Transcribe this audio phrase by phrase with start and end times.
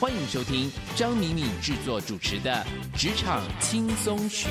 [0.00, 2.50] 欢迎收听张敏敏制作主持的
[2.98, 4.48] 《职场轻松学》。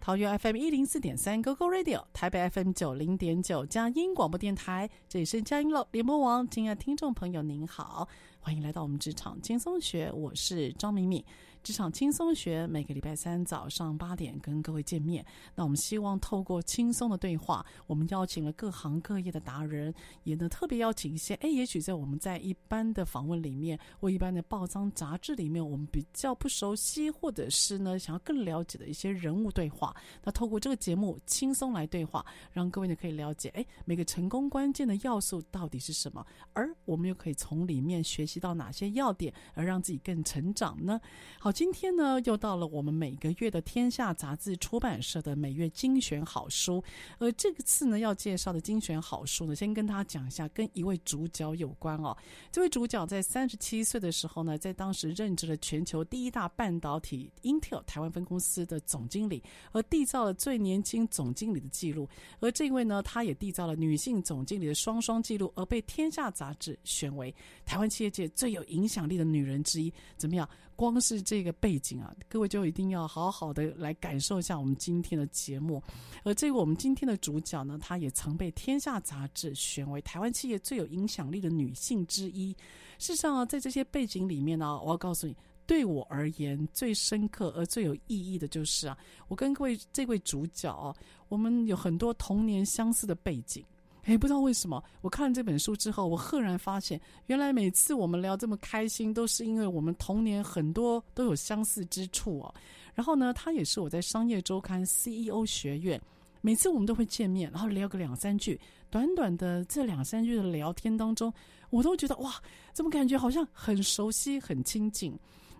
[0.00, 6.48] 桃园 FM 一零四点三 GoGo Radio，台北 FM 九零点九佳音广播电台，这里是佳音乐联播网。
[6.48, 8.06] 亲爱的听众朋友，您好，
[8.46, 11.24] 欢迎来到我们《职场轻松学》，我是张敏敏。
[11.64, 15.26] 职场轻松学，每个礼拜三早上八点跟各位见面。
[15.56, 19.92] 那我们希望透过轻松的对话，我们邀请了各行各业的达人，
[20.22, 29.92] 也能特别邀请一些，哎，也许在我们在一般的访问里面或一般的报章杂志里面，我们比较不熟悉，或者是呢想要更了解的一些人物对话。
[30.22, 41.00] 那透过这个节目轻松来对话，让各位呢可以了解，哎，每个成功关键的要素到底是什么，而我们又可以从里面学习到哪些要点，而让自己更成长呢？
[41.40, 41.56] 好。
[41.56, 46.84] 今天呢，又到了我们每个月的天下杂志出版社的每月精选好书。
[47.18, 52.14] 而这次呢，要介绍的精选好书呢，先跟大家讲一下，跟一位主角有关哦。
[52.52, 59.42] 这位主角在三十七岁的时候呢，在当时任职了全球第一大半导体 Intel 台湾分公司的总经理，
[59.72, 62.06] 而缔造了最年轻总经理的记录。
[62.40, 69.92] 而这位呢，他也缔造了女性总经理的双双记录，而被天下杂志选为台湾企业界最有影响力的女人之一。
[70.16, 70.48] 怎么样？
[70.74, 75.82] 光是这个背景啊，各位就一定要好好的来感受一下我们今天的节目。
[76.22, 82.52] 而这个我们今天的主角呢，她也曾被《天下》杂志选为台湾企业最有影响力的女性之一。
[82.98, 85.34] 事实上啊，在这些背景里面呢，我要告诉你，
[85.66, 88.98] 对我而言最深刻而最有意义的就是啊，
[89.28, 90.94] 我跟各位这位主角啊，
[91.28, 93.64] 我们有很多童年相似的背景。
[94.06, 102.54] 哎，不知道为什么，我看了这本书之后，我赫然发现，原来每次我们聊这么开心，都是因为我们童年很多都有相似之处哦。
[102.94, 106.00] 然后呢，他也是我在商业周刊 CEO 学院，
[106.40, 108.58] 每次我们都会见面，然后聊个两三句。
[108.90, 111.32] 短短的这两三句的聊天当中，
[111.70, 112.40] 我都觉得哇，
[112.72, 115.18] 怎么感觉好像很熟悉、很亲近。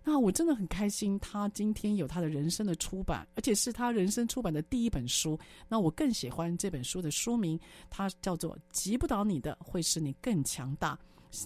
[0.09, 5.37] 那我真的很开心，他今天有他的人生的出版，而且是他人生出版的第一本书。
[5.67, 7.59] 那我更喜欢这本书的书名，
[7.91, 10.97] 它叫做“击不倒你的，会使你更强大”。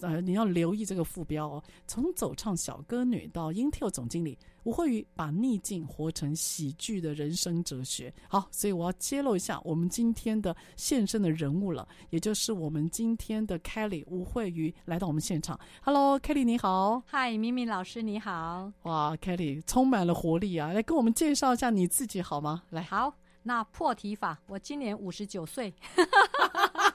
[0.02, 1.62] 呃，你要留意这个副标哦。
[1.86, 8.12] 从走唱小歌女到 Intel 总经理，吴慧宇把逆境活成喜剧的人生哲学。
[8.28, 15.58] 好，所以我要揭露一下我们今天的现身的人物了，也就是我们今天的 Kelly 吴慧瑜来到我们现场。
[15.82, 17.02] Hello，Kelly 你好。
[17.10, 18.72] Hi，敏敏老师你好。
[18.82, 20.72] 哇，Kelly 充满了活力啊！
[20.72, 22.62] 来跟我们介绍一下你自己好吗？
[22.70, 23.14] 来，好。
[23.42, 25.72] 那破题法，我今年五十九岁，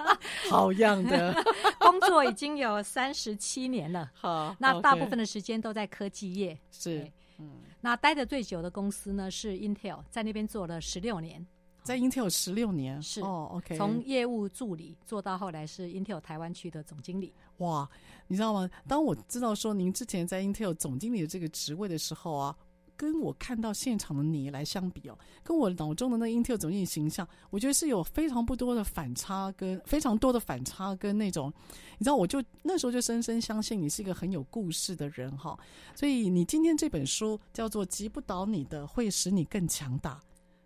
[0.50, 1.36] 好样的，
[1.80, 4.12] 工作已经有三十七年了。
[4.14, 6.58] 好，那大部分的时间都在科技业。
[6.72, 11.46] 是，嗯，那待的最久的公司呢是 Intel，在那边做了十六年，
[11.84, 17.34] 在 Intel 十六年是哦，OK，从业务助理做到后来是 Intel 台湾区的总经理。
[17.58, 17.88] 哇，
[18.28, 18.70] 你知道吗？
[18.88, 22.56] 当我知道说您之前在 Intel 总经理的这个职位的时候啊。
[22.98, 31.54] 跟我看到现场的你来相比哦，跟我脑中的那 Intel 总经理形象，我觉得是有非常不多的反差，跟非常多的反差，跟那种，
[31.98, 35.58] 你知道，我就那时候就深深相信你是一个很有故事的人哈。
[35.96, 40.16] 所以你今天这本书叫做《击不倒你的，会使你更强大》。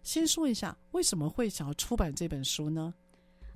[0.04, 2.94] 先说一下为什么会想要出版这本书呢？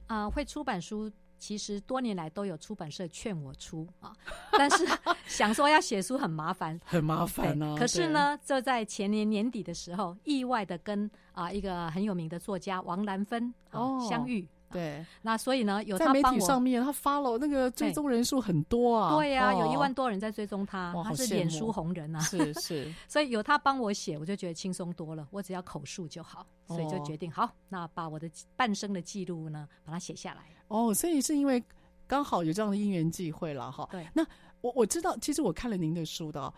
[0.08, 1.12] 啊、会出版书。
[1.44, 4.16] 其实多年来都有出版社劝我出啊，
[4.54, 4.88] 但是
[5.28, 7.75] 想说要写书很麻烦，很麻烦哦。
[7.78, 14.48] 可是呢，就在前年年底的时候，意外的跟啊一个很有名的作家王兰芬哦相遇。
[14.72, 19.13] 对，那所以呢，有他在媒体上面，他 follow 那个追踪人数很多啊。
[19.13, 22.22] 对呀、啊，有一万多人在追踪他，他是脸书红人啊。
[22.22, 25.28] 是是， 所以有他帮我写，我就觉得轻松多了。
[25.30, 30.46] 我只要口述就好，所以就决定好，那把我的半生的记录呢，把它写下来。
[30.68, 31.63] 哦，所以是因为
[32.07, 33.88] 刚好有这样的因缘际会了哈。
[33.92, 34.25] 对，那
[34.62, 36.54] 我我知道，其实我看了您的书的，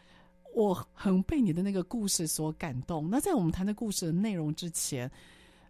[0.53, 3.09] 我很被你的那个故事所感动。
[3.09, 5.11] 那在我们谈的故事的内容之前。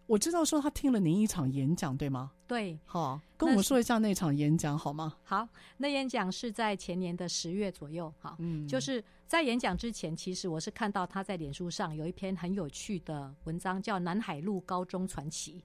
[0.08, 2.32] 我知道说他听了您一场演讲，对吗？
[2.46, 5.16] 对，好，跟我们说一下那场演讲好吗？
[5.24, 15.60] 好，那演讲是在前年的十月左右，哈，嗯，就是在演讲之前，其实我是看到他在脸书上有一篇很有趣的文章，叫《南海路高中传奇》。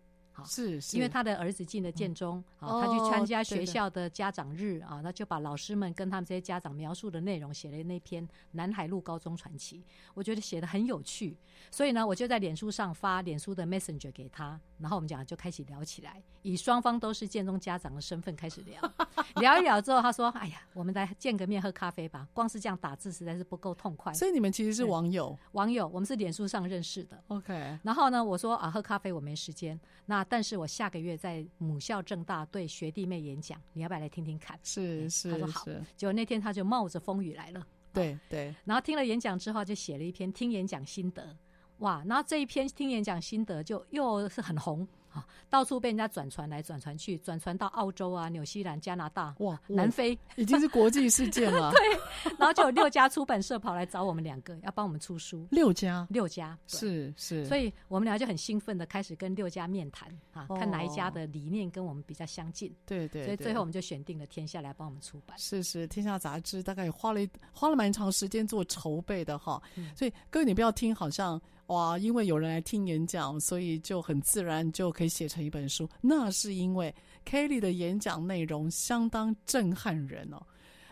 [0.45, 9.79] 是，是，因为他的儿子进了建中，啊、嗯，他去参加学校的家长日啊，那就把老师们跟他们这些家长描述的内容写了那篇《南海路高中传奇》，
[10.15, 11.37] 我觉得写的很有趣，
[11.71, 18.81] 所以呢，我就在脸书上发脸书的 Messenger 给他，然后我们讲就开始聊起来，以双方都是建中家长的身份开始聊，
[19.37, 27.23] 聊一聊之后，他说：“哎呀，我们来见个面喝咖啡吧，光是这样打字实在是不够痛快。”所以你们其实是网友，网友，我们是脸书上认识的。
[27.29, 30.25] OK，然后呢，我说啊，喝咖啡我没时间，那。
[30.31, 34.56] 但是我下个月在母校正大对学弟妹演讲，你要不要来听听看？
[34.62, 35.65] 是是，他说好。
[35.97, 37.67] 结果那天他就冒着风雨来了。
[37.93, 38.55] 对对。
[38.65, 41.37] 然后听了演讲之后，就写了一篇听演讲心得。
[41.79, 44.87] 哇，然后这一篇听演讲心得就又是很红。
[45.11, 51.71] 啊，到处被人家转传来转传去，转传到澳洲啊、纽西兰、加拿大、哇、南非，已经是国际事件了。
[51.77, 55.47] 对，然后就有六家出版社跑来找我们两个，要帮我们出书。
[55.51, 57.45] 六家，六家，是是。
[57.47, 62.75] 所以我们俩就很兴奋的开始跟六家面谈啊，哦、看哪一家的理念跟我们比较相近。
[62.87, 63.25] 对，对对。
[63.25, 65.37] 所以最后我们就选定了天下来帮我们出版。
[65.39, 67.21] 是是，天下杂志大概也花了
[67.53, 69.61] 花了蛮长时间做筹备的哈。
[69.75, 71.41] 嗯、所以各位你不要听，好像。
[71.70, 75.88] 哇，因为有人来听演讲，所以就很自然就可以写成一本书。
[76.00, 76.93] 那是因为
[77.25, 80.43] Kelly 的演讲内容相当震撼人哦。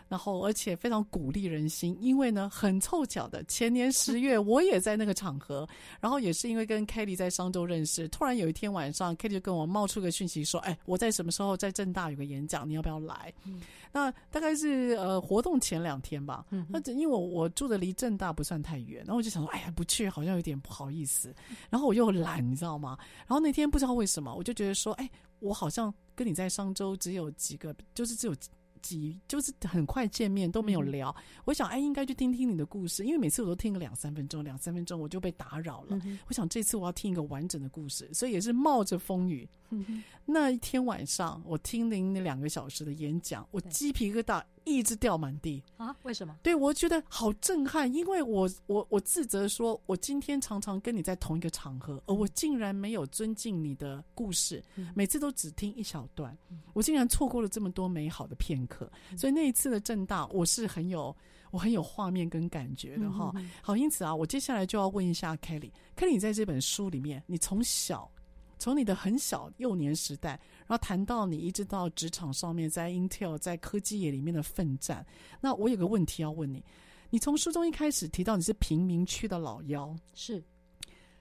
[0.09, 5.65] 然后，而且非常鼓励人心，因为呢，很凑巧的，前年十月我也在那个场合，
[6.01, 13.61] 然后也是因为跟 Kelly 在商周认识，突然有一天晚上，Kelly 就跟我冒出个讯息说：“哎，我在什么时候在正大有个演讲，你要不要来？”嗯、
[13.91, 16.43] 那大概是呃活动前两天吧。
[16.49, 21.31] 嗯、哼那因为我我住的离正大不算太远，然后我就想说：“哎呀，不去好像有点不好意思。”
[21.69, 22.97] 然后我又懒，你知道吗？
[23.27, 25.07] 然后那天不知道为什么，我就觉得说：“哎，
[25.37, 28.35] 我好像跟你在商周只有几个，就是只有。”
[28.81, 35.99] 几就是很快见面都没有聊，嗯、我想哎，应该去听听你的故事，因为每次我都听个两三分钟，两三分钟我就被打扰了。
[36.03, 39.47] 嗯、我想这次我要听一个完整的故事，所以也是冒着风雨。
[39.71, 45.95] 嗯、那一天晚上，我听您那两个小时的演讲，我鸡皮疙瘩一直掉满地啊！
[46.03, 46.35] 为什么？
[46.43, 56.37] 对，我觉得好震撼，因为我我我自责说，我今天常常跟你在同一个场合，而我竟然没有尊敬你的故事，嗯、每次都只听一小段，
[56.73, 58.91] 我竟然错过了这么多美好的片刻。
[59.17, 61.15] 所以那一次的震大，我是很有
[61.49, 63.31] 我很有画面跟感觉的哈。
[63.35, 68.11] 嗯、好，因此啊，我接下来就要问一下 Kelly，Kelly，你在这本书里面，你从小。
[68.59, 70.31] 从你的很小幼年时代，
[70.67, 75.03] 然后谈到你一直到职场上面，在 Intel 在科技业里面的奋战。
[75.39, 76.63] 那我有个问题要问你：
[77.09, 80.43] 你从书中一开始提到你是贫民区的老幺，是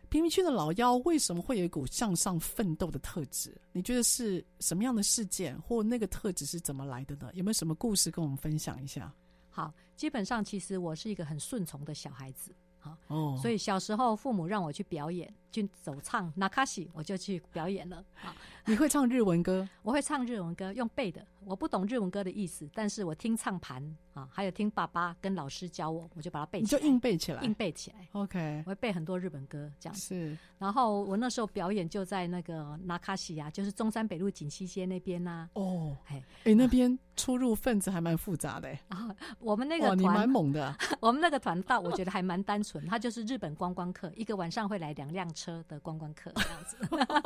[0.09, 3.57] 贫民区的老幺，为什么会有一股向上奋斗的特质？
[3.73, 7.31] 你觉得是什么样的事件，或那个特质是怎么来的呢？
[7.35, 9.15] 有没有什么故事跟我们分享一下？
[9.49, 12.53] 好，基本上其实我是一个很顺从的小孩子。
[12.79, 18.05] 好，哦，所以小时候父母让我去表演，去走唱那卡西，我就去表演了。
[18.23, 18.35] 啊，
[18.67, 19.69] 你会唱日文歌？
[19.83, 21.25] 我会唱日文歌，用背的。
[21.45, 26.79] 我不懂日文歌的意思，但是我听唱盘啊，还有听爸爸跟老师教我，我就把它背起来。
[26.79, 28.07] 你就硬背起来，硬背起来。
[28.13, 30.01] OK，我会背很多日本歌，这样子。
[30.01, 30.39] 是。
[30.59, 35.51] 然后我那时候表演就在那个那卡西啊，就是中山北路锦西街那边呐、啊。
[35.55, 38.69] 哦，哎哎，那边出入分子还蛮复杂的。
[38.89, 40.77] 啊，我们那个团，你蛮猛的。
[41.01, 46.77] 我们那个团到我觉得还蛮单纯，他就是日本观光客，一个晚上会来两辆车的观光客这样子。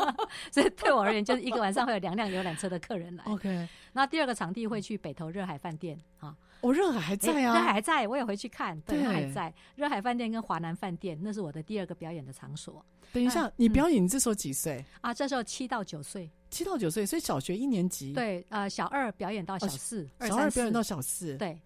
[0.52, 3.25] 所以对我而言，就是一个晚上会有两辆游览车的客人来。
[3.25, 3.69] OK。
[3.92, 9.52] 那第二个场地会去北投热海饭店啊，哦，热海还在啊，热海还在，我也回去看，对，还在。
[9.75, 12.85] 热海饭店跟华南饭店，那是我的第二个表演的场所。
[13.12, 15.12] 等一下，你表演你这时候几岁啊？
[15.12, 18.12] 这时候七到九岁，七到九岁，所以小学一年级。
[18.12, 21.61] 对，呃，小二表演到小四，小二表演到小四，对。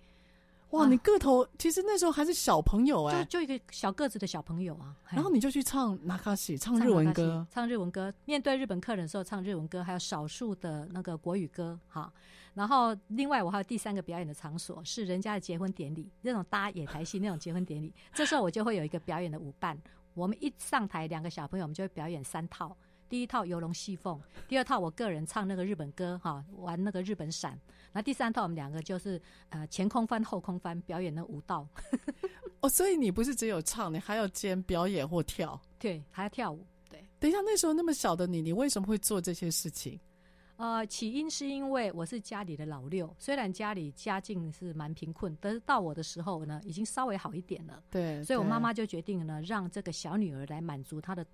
[0.71, 4.97] 哇，啊你个头其实那时候还是小朋友哎、就就一个小个子的小朋友啊。
[5.11, 8.13] 然后你就去唱那卡西，唱唱日文歌，唱日文歌。
[8.25, 12.13] 面对日本客人的时候唱日文歌，还有少数的那个国语歌哈。
[12.55, 17.95] 然后另外我还有第三个表演的场所是人家的结婚典礼，那种搭野台戏那种结婚典礼。
[18.13, 19.79] 这时候我就会有一个表演的舞伴，
[20.15, 22.77] 我们一上台，两个小朋友我们就会表演三套。
[23.09, 27.59] 第一套游龙戏凤，第二套我个人唱那个日本歌哈，玩那个日本伞。
[27.93, 31.67] 那第三套我们两个就是呃前空翻后空翻表演那舞蹈。
[32.61, 36.67] 哦，所以你不是只有唱，你还要兼表演或跳，对，还要跳舞。
[36.89, 39.99] 对，等一下，那时候那么小的你，你为什么会做这些事情？
[40.57, 47.83] 呃，起因是因为我是家里的老六，虽然家里家境是蛮贫困，但是到我的时候呢，已经稍微好一点了。
[47.91, 51.27] 对，所以我妈妈就决定呢，让这个小女儿来满足她的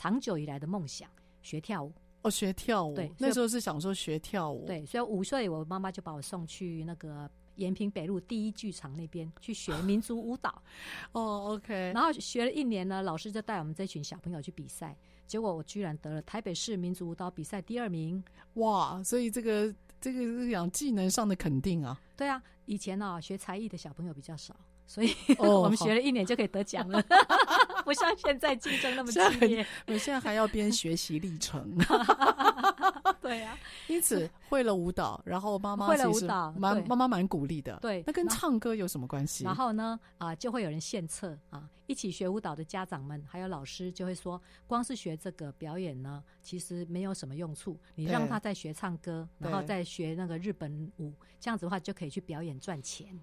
[0.00, 1.10] 长久以来的梦想。
[1.42, 1.92] 学跳舞
[2.22, 2.94] 哦，学跳舞。
[2.94, 4.64] 对，那时候是想说学跳舞。
[4.64, 10.62] 对，所以五岁我妈妈就把我送去那个延平北路第一剧场那边去学民族舞蹈。
[11.12, 11.92] 哦，OK。
[11.94, 18.24] 然后学了一年呢，老师就带我们这群小朋友去比赛，结果我居然得了台北市民族舞蹈比赛第二名。
[18.54, 22.00] 哇，所以这个这个是讲技能上的肯定啊。
[22.16, 24.56] 对啊，以前呢、啊、学才艺的小朋友比较少。
[24.86, 27.00] 所以、哦、 我们学了一年就可以得奖了，
[27.90, 29.66] 不像现在竞争那么激烈。
[29.88, 31.76] 我现在还要编学习历程。
[33.20, 37.76] 对呀、啊，因此会了舞蹈，然后妈妈会了舞蹈，蛮妈妈蛮鼓励的。
[37.82, 39.42] 对，那跟唱歌有什么关系？
[39.42, 47.76] 然后呢，啊、呃，就会有人献策啊，一起学舞蹈的家长们还有老师就会说，光是学这个表演呢，其实没有什么用处。
[47.96, 53.18] 你让他再学唱歌，然后再学那个日本舞，这样子的话就可以去表演赚钱。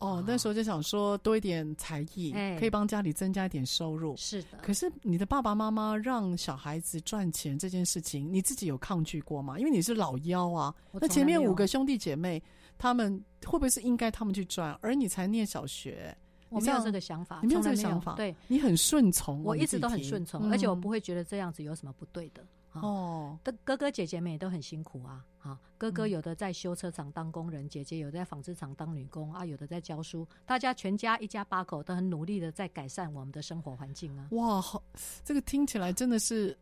[0.00, 4.16] 哦，那时候就想说多一点才艺，哎、可以帮家里增加一点收入。
[4.16, 4.58] 是的。
[4.62, 9.58] 可是你的爸爸妈妈让小孩子赚钱这件事情，你自己有抗拒过吗？
[9.58, 10.74] 因为你是老幺啊。
[10.94, 12.42] 那前面五个兄弟姐妹，
[12.78, 16.16] 他们会不会是应该他们去赚，而你才念小学？
[16.48, 18.14] 我没有这个想法，你没有这个想法。
[18.14, 19.40] 对，你很顺从。
[19.44, 22.42] 我一直都很顺从、嗯，而且我不会觉得这样子有什么不对的。
[22.72, 25.24] 哦，的哥哥姐姐们也都很辛苦啊！
[25.40, 34.28] 啊，哥哥有的在修车厂当工人，嗯、姐姐有的在纺织厂当女工啊，有的在教书，大家全家一家八口都很努力的在改善我们的生活环境啊！
[34.30, 34.82] 哇，好，
[35.24, 36.56] 这个听起来真的是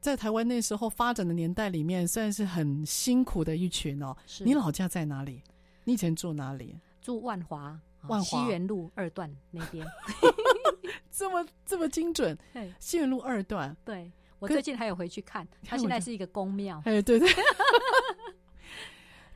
[0.00, 4.16] 在台湾那时候发展的年代里面，算是很辛苦的一群哦。
[4.26, 5.42] 是你老家在哪里？
[5.84, 6.78] 你以前住哪里？
[7.02, 9.86] 住万华，万华西园路二段那边。
[11.10, 12.38] 这么这么精准？
[12.78, 14.10] 西园路二段，对。
[14.40, 16.82] 我最近还有回去看，它现在是一个宫庙。
[16.84, 17.28] 哎，对对。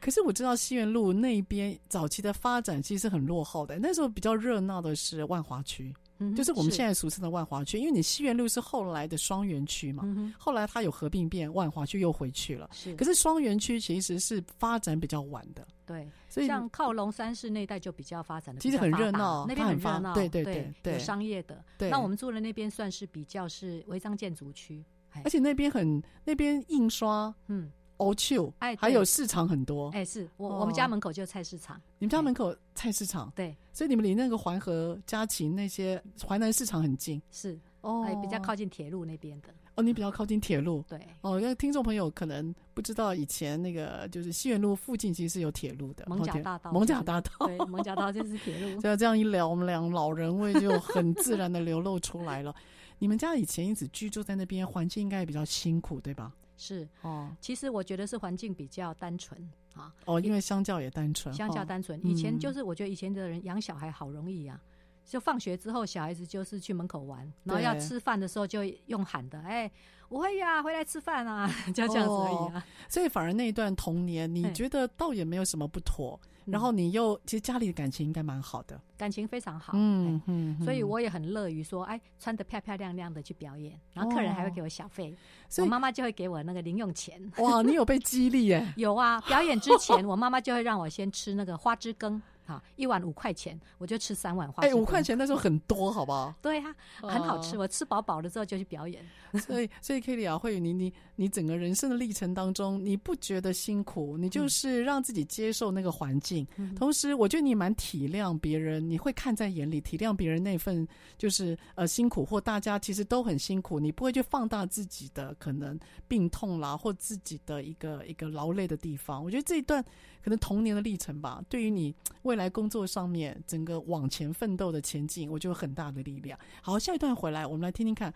[0.01, 7.79] 可是我知道西园路那边早期的发展其实是很落后的，那时候比较热闹的是万华区，嗯，就是我们现在俗称的万华区。
[7.79, 12.69] 因为你西园路是后来的双园区嘛，嗯，后来它有合并变，万华区又回去了。
[12.71, 15.67] 是，可是双园区其实是发展比较晚的。
[15.87, 21.65] 对，所以像靠龙山市那一带就比较发展的，其实很热闹，那边很热闹，对对对，对，有商业的。
[21.79, 24.85] 对，那我们住的那边算是比较是违章建筑区。
[25.23, 52.55] 而且那边很，那边印刷，嗯，欧秋，哎，还有市场很多，哎，是我、哦、我们家门口就菜市场，你们家门口菜市场，对，所以你们离那个淮河、嘉禽那些淮南市场很近，是哦，哎，比较靠近铁路那边的，哦，你比较靠近铁路，对，哦，因为听众朋友可能不知道，以前那个就是西园路附近其实是有铁路的，蒙甲大道，蒙甲大道，对，蒙甲大道就是铁路， 所以这样一聊，我们俩老人味就很自然的流露出来了。
[52.99, 56.33] 你们家以前一直居住在那边，环境应该也比较辛苦，对吧？
[56.57, 59.39] 是哦，其实我觉得是环境比较单纯
[59.75, 59.93] 啊。
[60.05, 62.01] 哦，因为相较也单纯，相较单纯。
[62.07, 64.74] 以前就是我觉得以前的人养小孩好容易啊，嗯、
[65.05, 69.71] 就放学之后小孩子就是去门口玩，然后要吃饭的时候就用喊的，哎，
[70.09, 72.55] 我会呀，回来吃饭啊， 就这样子而已啊。
[72.57, 76.21] 哦、所以反而那一段童年，你觉得倒也没有什么不妥。
[76.47, 85.17] 然后你又其实家里的感情应该蛮好的，感情非常好，嗯嗯，所以我也很乐于说，哎，穿的漂漂亮亮的去表演，然后客人还会给我小费，哦、
[85.49, 87.19] 所以我妈妈就会给我那个零用钱。
[87.39, 88.63] 哇，你有被激励耶？
[88.77, 92.21] 有啊，表演之前我妈妈就会让我先吃那个花枝羹。
[92.47, 96.35] 好，一碗五块钱，我就吃三碗花五块钱那时候很多，好不好？
[96.43, 97.57] 对啊，很好吃。
[97.57, 99.05] 我吃饱饱了之后就去表演。
[99.41, 104.17] 所以，所以 Kelly 啊，慧宇，你你你整个人生的历程当中，你不觉得辛苦？
[104.19, 106.47] 你就是让自己接受那个环境。
[106.57, 110.87] 嗯、同时，我觉得你蛮体谅别人，你会看在眼里，体谅别人那份
[111.17, 119.25] 就是呃辛苦，或大家其实都很辛苦，你不会去放大自己的可能病痛啦，或自己的一个一个劳累的地方。
[119.25, 119.85] 我觉得这一段。
[120.25, 126.39] 可能童年的历程吧，对于你未来工作上面整个往前奋斗的前进，我就有很大的力量。
[126.63, 128.11] 好，下一段回来，我们来听听看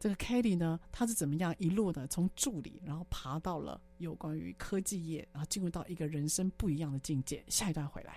[0.00, 7.44] 这个 Kelly 呢，他是怎么样一路的从助理，然后爬到了有关于科技业，然后进入到一个人生不一样的境界。
[7.46, 8.16] 下一段回来。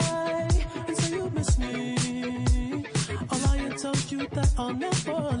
[4.29, 5.40] that on the floor.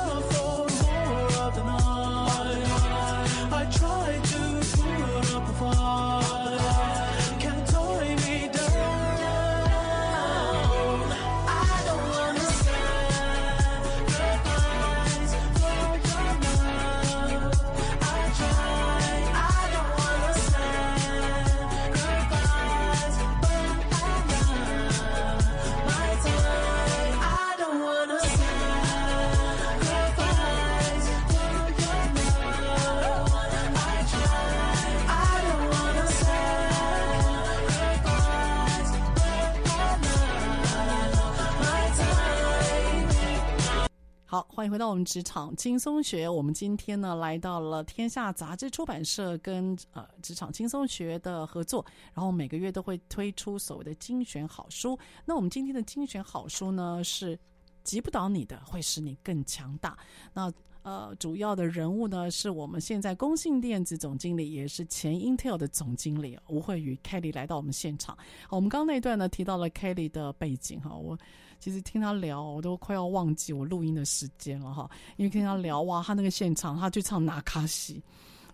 [44.61, 46.29] 欢迎回到我们职场轻松学。
[46.29, 54.95] 我们今天呢来到了天下杂志出版社跟呃职场轻松学的合作，然后每个月都会推出所谓的精选好书。
[55.25, 57.35] 那我们今天的精选好书呢是
[57.83, 59.97] 击不倒你的，会使你更强大。
[60.31, 68.15] 那呃，主要的人物呢是我们现在工信电子总经理，也是前 Intel 的总经理吴慧宇 Kelly 来到我们现场。
[68.49, 71.17] 我们刚刚那一段呢提到了 Kelly 的背景哈，我
[71.61, 78.01] 其实听他聊，我都快要忘记我录音的时间了哈，因为听他聊哇，他那个现场他去唱纳卡西，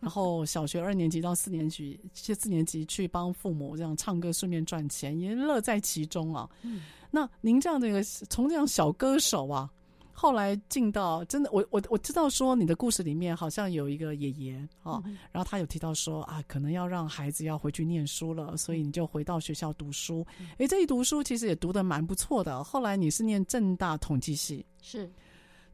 [0.02, 6.50] 然后小学二年级到四年级，这四年级去帮父母这样唱歌，顺便赚钱，也乐在其中啊。
[6.64, 9.72] 嗯，那您这样的一个从这样小歌手啊。
[10.20, 20.26] 后来进到真的，我我我知道说你的故事里面好像有一个爷爷哦，嗯、然后他有提到说啊，可能要让孩子要回去念书了，所以你就回到学校读书。
[20.54, 22.64] 哎、嗯，这一读书其实也读的蛮不错的。
[22.64, 25.08] 后来你是念正大统计系，是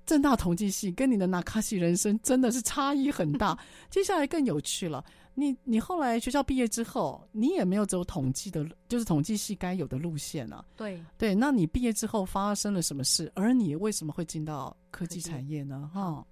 [0.05, 3.57] 正大统计系，跟你的那卡西人生真的是差异很大。
[3.89, 5.01] 接下来更有趣了。
[5.35, 10.63] 你你后来学校毕业之后，你也没有走统计的，就是统计系该有的路线啊。
[10.75, 13.31] 对对，那你毕业之后发生了什么事？
[13.35, 15.89] 而你为什么会进到科技产业呢？
[15.93, 16.25] 哈，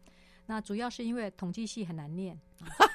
[0.52, 2.38] 那主要是因为统计系很难念，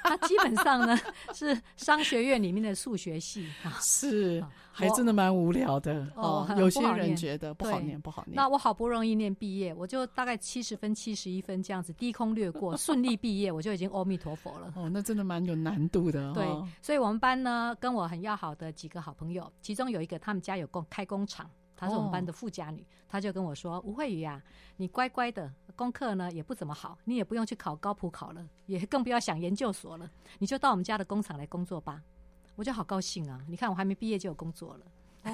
[0.03, 0.95] 它基本上呢
[1.33, 6.47] 是商学院里面的数学系啊，是还真的蛮无聊的哦。
[6.55, 8.35] 有些人觉得不好念，不好念。
[8.35, 14.71] 那我好不容易念毕业，我就大概七十分、七十一分这样子低空掠过，顺利毕业，我就已经阿弥陀佛了。
[14.75, 16.31] 哦，那真的蛮有难度的。
[16.35, 16.45] 对，
[16.79, 21.49] 所以我们班呢，跟我很要好的几个好朋友，其中有一个他们家有工开工厂。
[21.77, 24.43] 她是我们班的富家女，她就跟我说：“吴慧宇啊，
[24.75, 32.03] 你乖乖的，功课呢也不怎么好，你也不用去考高普考了，也更不要想研究所了，你就到我们家的工厂来工作吧。”
[32.57, 33.39] 我就好高兴啊！
[33.47, 34.85] 你看我还没毕业就有工作了。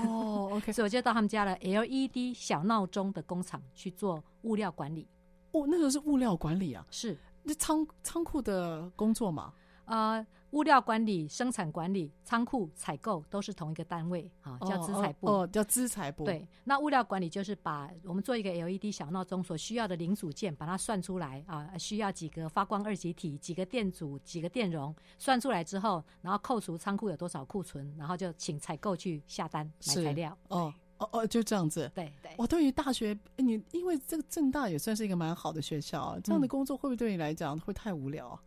[0.05, 5.07] 哦，OK， 所以我就到他们家的 LED 小闹钟的工厂去做物料管理。
[5.53, 6.85] 哦，那个是物料管理啊？
[6.91, 9.53] 是，那仓仓库的工作嘛？
[9.85, 15.27] 呃，物料管理、生产管理、仓库采购都是同一个单位啊，叫资材部。
[15.27, 16.23] 哦，哦，叫资材部。
[16.23, 30.37] 对，那物料管理就是把我们做一个 LED 小闹钟所需要的零组件，把它算出来啊，需要几个发光二极体、几个电阻、几个电容，算出来之后，然后扣除仓库有多少库存，然后就请采购去下单买材料。
[30.49, 30.71] 哦。
[30.99, 31.91] 哦哦，就这样子。
[31.95, 32.31] 对对。
[32.37, 38.39] 我对于大学，你因为这个正大也算是一个蛮好的学校啊，这样的工作会不会对你来讲会太无聊啊？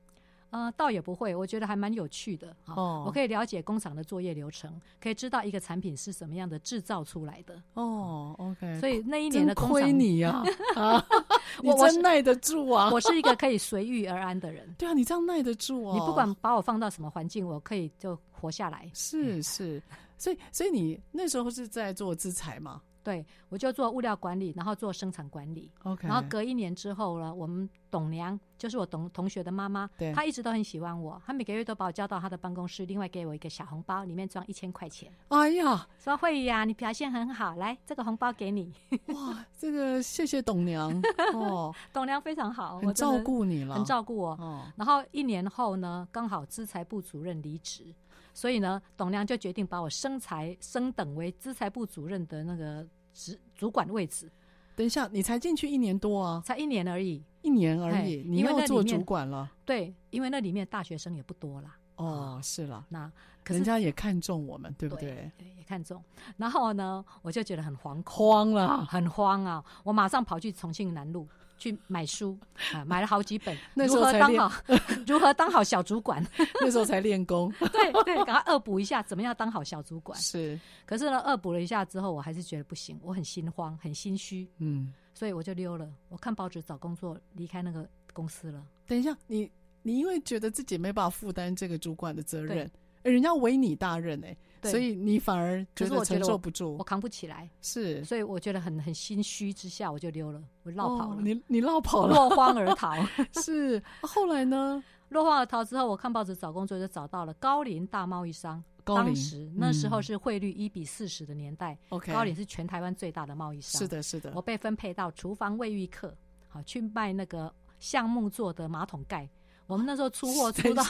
[0.57, 2.57] 呃，倒也不会，我觉得还蛮有趣的。
[2.67, 7.63] 哦，我可以了解工厂的作业流程，可以知道一个产品是什么样的制造出来的。
[7.75, 8.81] 哦，OK。
[8.81, 10.43] 所以那一年的亏你呀！
[10.75, 11.05] 啊，
[11.63, 12.89] 你真耐得住啊！
[12.91, 14.67] 我是一个可以随遇而安的人。
[14.79, 15.95] 对啊，你这样耐得住啊！
[15.95, 18.91] 你不管把我放到什么环境，我可以就活下来。
[18.95, 19.83] 是是，
[20.17, 22.81] 所以所以你那时候是在做资材吗？
[23.07, 25.71] 对，我就做物料管理，然后做生产管理。
[25.85, 35.09] OK，然后隔一年之后呢，我们董娘就是我董同学的妈妈，她一直都很喜欢我，她每个月都把我叫到她的办公室，另外给我一个小红包，里面装一千块钱。
[35.29, 38.73] 哎呀，说慧宇啊，你表现很好，来这个红包给你。
[39.15, 41.01] 哇，这个谢谢董娘
[41.33, 44.31] 哦，董娘非常好，很照顾你了，很照顾我。
[44.31, 47.95] 哦，然后一年后呢，刚好资材部主任离职，
[48.35, 52.85] 所以呢，董娘就决定把我升才升等为资材部主任的那个。
[53.17, 54.31] 主主管位置，
[54.75, 56.43] 等一下，你才进去一年多啊？
[56.45, 59.51] 才一年而已，一年而已，你要做主管了？
[59.65, 61.77] 对，因为那里面大学生也不多啦。
[61.97, 63.11] 哦，是了，那
[63.43, 65.33] 可人家也看中我们，对不对？
[65.39, 66.03] 对，也看中。
[66.37, 69.65] 然后呢，我就觉得很惶恐，慌了，很慌啊！
[69.83, 71.27] 我马上跑去重庆南路。
[71.59, 72.39] 去买书
[72.73, 73.57] 啊，买了好几本。
[73.75, 74.63] 那时候才如何当好，
[75.07, 76.25] 如何当好小主管？
[76.61, 77.53] 那时候才练功。
[77.73, 80.19] 对对，赶快恶补一下，怎么样当好小主管？
[80.21, 80.59] 是。
[80.85, 84.49] 可是呢，恶补了一下之后，我还是觉得不行，我很心慌，很心虚。
[84.59, 84.93] 嗯。
[85.15, 85.91] 所以我就溜了。
[86.11, 88.63] 我看报纸找工作，离开那个公司了。
[88.87, 89.51] 等一下，你
[89.83, 92.71] 你因为觉得自己没办法负担这个主管的责任，
[93.03, 94.37] 哎，人家委你大任哎。
[94.63, 101.17] 所以你反而觉得承受不住，我，我扛不起来，是，所以我觉得很很心虚之下，我就溜了，我绕跑了。
[101.17, 102.95] 哦、你你绕跑了，落荒而逃。
[103.43, 104.83] 是，后来呢？
[105.11, 108.63] 落荒而逃之后，我看报纸找工作，就找到了高龄大贸易商。
[108.83, 113.81] 高龄当时那时候是汇率一比四十的年代，嗯、高龄是全台湾最大的贸易商。
[113.81, 114.33] 是的，是的。
[114.35, 116.17] 我被分配到厨房卫浴课，
[116.49, 119.29] 好去卖那个橡木做的马桶盖。
[119.67, 120.83] 我们那时候出货出到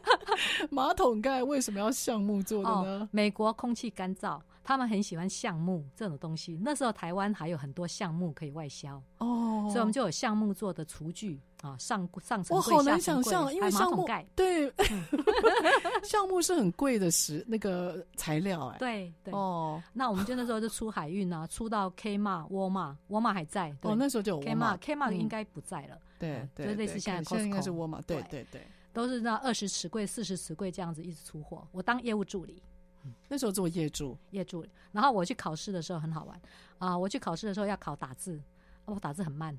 [0.70, 3.00] 马桶盖为什么要橡木做的呢？
[3.02, 6.58] 哦，美国空气干燥，他们很喜欢橡木这种东西。
[6.62, 14.72] 那时候台湾还有很多橡木可以外销哦，所以我们就有橡木做的厨具啊，上上层柜，我好难想象，因为橡木盖对，
[16.02, 19.82] 橡木是很贵的石那个材料哎，对对哦。
[19.92, 25.98] 那我们就那时候就出海运啊，出到 Kmart、沃马，沃马还在哦，那时候就有 Kmart，Kmart 应该不在了。
[26.18, 31.66] 对，就类似现在 Costco，应该是沃尔玛，对对对，都是那二十尺柜、四十尺柜这样子一直出货。
[31.72, 32.62] 我当业务助理，
[33.28, 34.64] 那时候做业助，业助。
[34.92, 36.40] 然后我去考试的时候很好玩
[36.78, 38.40] 啊，我去考试的时候要考打字，
[38.84, 39.58] 我打字很慢，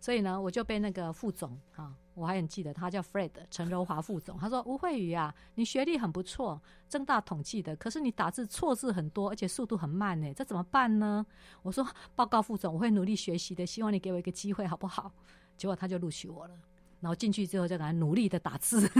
[0.00, 11.26] 所以呢，我就被那个副总啊，我还很记得他叫 Fred 陈柔华副总，他说吴慧宇啊，你学历很不错，正大统计的，可是你打字错字很多，而且速度很慢呢，这怎么办呢？
[11.62, 15.12] 我说报告副总，我会努力学习的，希望你给我一个机会好不好？
[15.60, 16.54] 结果他就录取我了，
[17.00, 18.90] 然后进去之后就赶快努力的打字，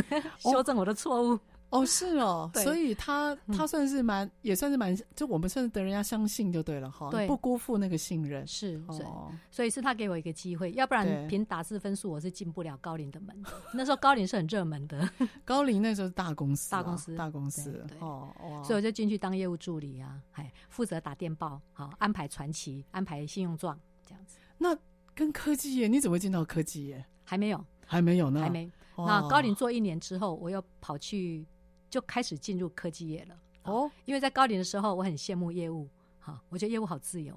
[0.44, 1.38] 哦、 修正我的错误。
[1.70, 8.46] 哦，是哦， 所以他他算是蛮、嗯，也算是蛮，就我们算是得人家相信就对了哈，对，不辜负那个信任。
[8.46, 13.50] 是，哦，所以是他给我一个机会，要不然凭打字分数我是进不了高龄的门的。
[13.72, 15.08] 那时候高龄是很热门的，
[15.46, 17.86] 高龄那时候是大公司、啊，大公司，大公司。
[18.00, 24.38] 哦，哇，所以我就进去当业务助理啊，还负责打电报，好安排传奇，安排信用状这样子。
[24.58, 24.76] 那
[25.14, 27.04] 跟科技业，你怎么会进到科技业？
[27.24, 28.70] 还没有，还没有呢，还没。
[28.96, 31.46] 那高龄做一年之后，我又跑去。
[31.90, 35.88] 就开始进入科技业了哦，因为在高龄的时候，我很羡慕业务，
[36.20, 37.34] 哈，我觉得业务好自由，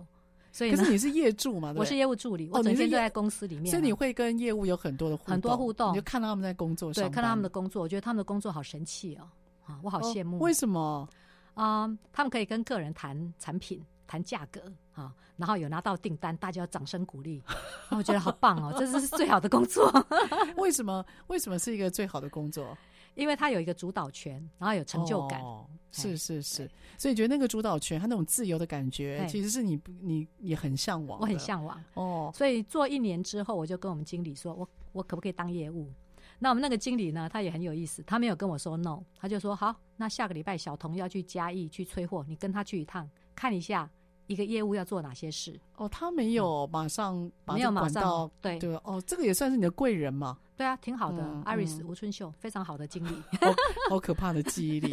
[0.52, 1.74] 所以可是你是业助嘛？
[1.76, 9.28] 我是业务助理，我整天都在公司里面，所以你会跟业务有很多的互动，很多互动，你就看到他们在工作上，对，看到他们的工作，我觉得他们的工作好神奇哦，
[9.66, 11.10] 啊，我好羡慕，为什么
[11.56, 11.88] 啊？
[12.12, 14.62] 他们可以跟个人谈产品、谈价格
[14.94, 17.42] 啊，然后有拿到订单，大家要掌声鼓励，
[17.92, 19.92] 我觉得好棒哦，这是最好的工作。
[20.58, 21.06] 为什么？
[21.28, 22.78] 为什么是一个最好的工作？
[23.16, 31.20] 因为他有一个主导权，然后有成就感，哦、是是是，所以觉得那个主导权，他那种自由的感觉，其实是你你也很向往。
[31.20, 35.92] 我很向往哦，所以做一年之后，我就跟我们经理说，我我可不可以当业务？
[36.39, 43.89] 那我们那个经理呢，他也很有意思，他没有跟我说 no，他就说好，那下个礼拜小童要去嘉义去催货，你跟他去一趟，看一下。
[44.28, 45.60] 一个业务要做哪些事？
[45.76, 50.39] 哦，他没有马上把没有马上对对哦，这个也算是你的贵人嘛？
[50.56, 51.22] 对啊，挺好的。
[51.46, 53.22] Iris、嗯、吴春秀非常好的经历，
[53.89, 54.89] 好，可怕的记忆力。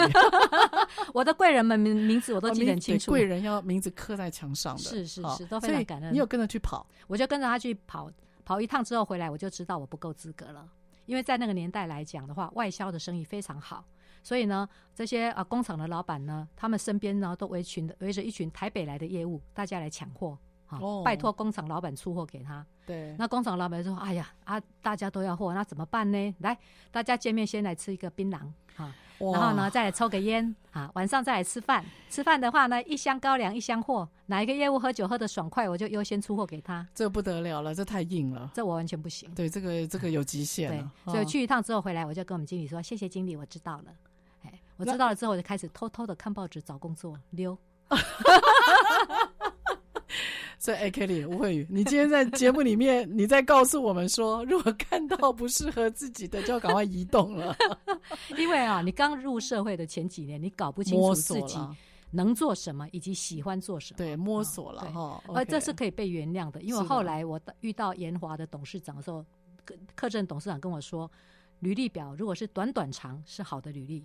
[1.14, 6.12] 我的贵人们名名字我都记得很清楚，贵、哦、人要名字刻在墙上的，是是是，都非常感恩。
[6.12, 6.84] 你有跟着去跑？
[7.06, 8.10] 我就跟着他去跑，
[8.44, 10.68] 跑一趟之后回来，我就知道我不够资格了，
[11.06, 13.84] 因为在那个年代来讲的话，外销的生意非常好。
[14.22, 22.64] 所以呢，这些啊工厂的老板呢，他们身边呢都围群的围着一群台北来的业务，大家来抢货，啊，哦拜托工厂老板出货给他。
[22.86, 26.34] 对，那工厂老板说：“哎呀啊，大家都要货，那怎么办呢？
[26.40, 26.58] 来，
[26.90, 28.38] 大家见面先来吃一个槟榔
[28.76, 31.84] 啊，然后呢再来抽个烟啊，晚上再来吃饭。
[32.08, 36.84] 吃饭的话呢，一箱高粱一箱货，哪一个业务喝酒喝的爽快，我就优先出货给他。
[36.92, 38.50] 这不得了了，这太硬了。
[38.52, 39.32] 这我完全不行。
[39.36, 40.68] 对，这个这个有极限
[41.04, 43.94] 对。，所以去一趟之后回来，我就跟我们经理说：谢谢经理，我知道了。
[44.80, 47.56] 哎，我知道了之后，我就开始偷偷的看报纸找工作溜。
[50.58, 57.56] 所以，哎，Kelly，吴慧宇，你今天在节目里面，你在告诉我们说，如果看到不适合自己的，就要赶快移动了。
[58.36, 61.58] 因为啊，你刚入社会的前几年，你搞不清楚自己，
[62.10, 63.96] 能做什么以及喜欢做什么。
[63.96, 65.22] 对，摸索了对哈。
[65.28, 69.24] 而这是可以被原谅的，因为后来我遇到延华的董事长的时候，
[69.64, 71.10] 客客正董事长跟我说，
[71.60, 74.04] 履历表如果是短短长是好的履历，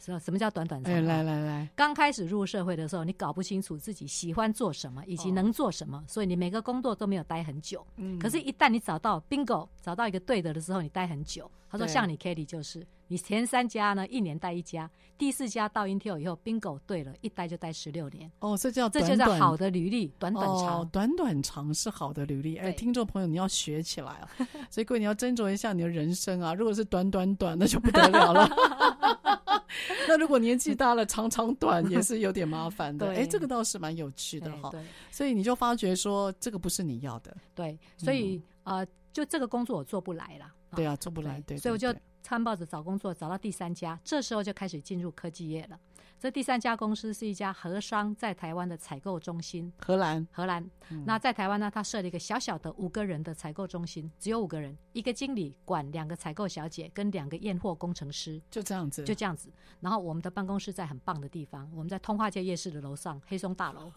[0.00, 0.92] 什么叫短短长？
[0.92, 7.86] 哎，来来来，刚开始入社会的时候，你搞不清楚自己喜欢做什么以及能做什么，所以你每个工作都没有待很久。
[7.96, 11.50] 嗯可是，一旦你找到 bingo，找到一个对的的时候，你待很久。
[11.70, 20.80] 他说，像你 Kitty 就是，你前三家呢，一年待一家，第四家到 Intel 以后，bingo 对了，一待就待十六年，哦，这叫这就叫好的履历，短短长。
[20.80, 22.56] 哦，短短长是好的履历。
[22.56, 24.28] 哎，对听众朋友，你要学起来啊！
[24.68, 26.54] 所以各位，你要斟酌一下你的人生啊。
[26.54, 28.50] 如果是短短短，那就不得了了。
[30.08, 33.06] 那如果年纪大了，长长短也是有点麻烦的。
[33.06, 34.70] 对哎，这个倒是蛮有趣的哈。
[34.70, 37.36] 对所以你就发觉说，这个不是你要的。
[37.54, 40.46] 对，所以呃，就这个工作我做不来了。
[40.76, 41.40] 对啊，做不来。
[41.46, 45.78] 对，所以我就对看报纸找工作，找到第三家，这时候就开始进入科技业了。
[46.20, 50.28] 这第三家公司是一家荷商在台湾的采购中心，荷兰。
[50.30, 50.62] 荷兰。
[51.06, 59.50] 那在台湾呢，他设了一个小小的五个人的采购中心，只有五个人，一个经理管两个采购小姐跟两个验货工程师，就这样子，就这样子。
[59.80, 63.90] 然后我们的办公室在很棒的地方，我们在通化街夜市的楼上，黑松大楼。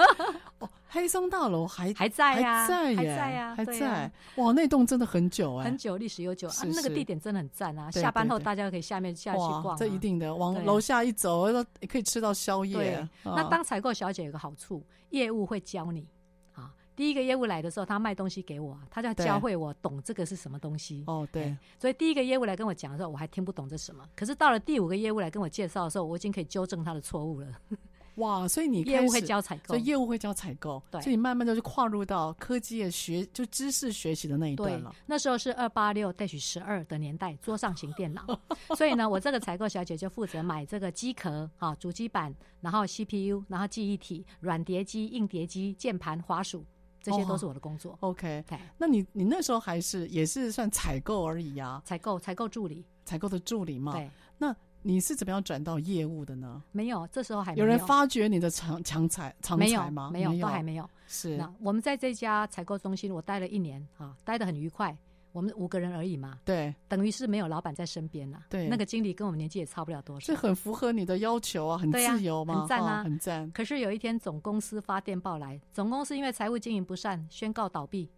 [0.60, 4.12] 哦，黑松大楼还 还在呀，还在耶，还在呀，还在。
[4.36, 6.48] 哇，那栋真的很久哎，很久，历史悠久。
[6.48, 7.90] 啊是，那个地点真的很赞啊！
[7.90, 12.76] 对下班后大家可以下面下去，逛啊，这一定的，往对楼下一走，也可以吃到宵夜。
[12.76, 16.06] 对，啊那当采购小姐有个好处，业务会教你
[16.52, 16.74] 啊。
[16.94, 21.04] 第一个业务来的时候，他卖东西给我啊，他就要教会我懂这个是什么东西。
[21.06, 24.08] 哦，对哎，所以第一个业务来跟我讲的时候，我还听不懂这什么。
[24.16, 27.48] 可是到了第五个业务来跟我介绍的时候，我已经可以纠正他的错误了。
[28.16, 29.74] 哇，所以你业务会教采购。
[29.74, 31.00] 所以，业务会教采购，对。
[31.00, 38.24] 所以你慢慢的就跨入到科技的学，就知识学习的那一段对了。，那时候是二八六 dash 十二的年代，桌上型电脑，
[38.76, 46.64] 所以呢，我这个采购小姐就负责买这个机壳啊、主机板，然后 CPU，然后记忆体、软碟机、硬碟机、键盘、滑鼠，
[47.02, 47.96] 这些都是我的工作。
[48.00, 53.92] OK，对，那你你那时候还是也是算采购而已啊，采购采购助理，采购的助理嘛。
[53.92, 56.62] 对，那你是怎么样转到业务的呢？
[56.70, 60.10] 没有，这时候还没有人发掘你的长强才长才吗？
[60.12, 60.88] 没有，都还没有。
[61.08, 64.96] 是那我们在这家采购中心，我待了一年啊，待得很愉快。
[65.32, 68.46] 我们五个人而已嘛，对，等于是没有老板在身边啊。
[68.48, 73.50] 对那个经理跟我们年纪也差不了多少，这很符合你的要求啊，很自由嘛，很赞啊哦很赞。
[73.50, 78.08] 可是有一天，总公司发电报来，总公司因为财务经营不善，宣告倒闭，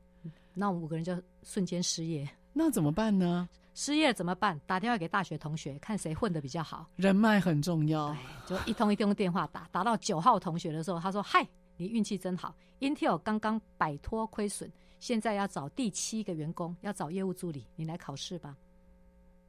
[0.52, 2.28] 那我们五个人就瞬间失业。
[2.52, 3.48] 那怎么办呢？
[3.78, 4.60] 失业怎么办？
[4.66, 6.84] 打电话给大学同学，看谁混的比较好。
[6.96, 8.12] 人脉很重要。
[8.44, 18.56] 就一通一通电话打，打到九号同学的时候，他说：“嗨，你运气真好，Intel 刚刚摆脱亏损，现在要找第七个员工，要找业务助理，你来考试吧。”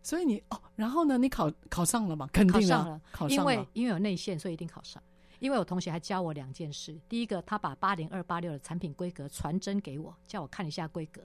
[0.03, 1.17] 所以你哦，然后呢？
[1.17, 2.29] 你考考上了吗？
[2.31, 3.51] 肯定考上了，考上了。
[3.51, 5.01] 因为因为有内线，所以一定考上。
[5.39, 11.19] 因为我同学还教我两件事，第一个，他把八零二八六的产品规格传真给我，叫我看一下规格。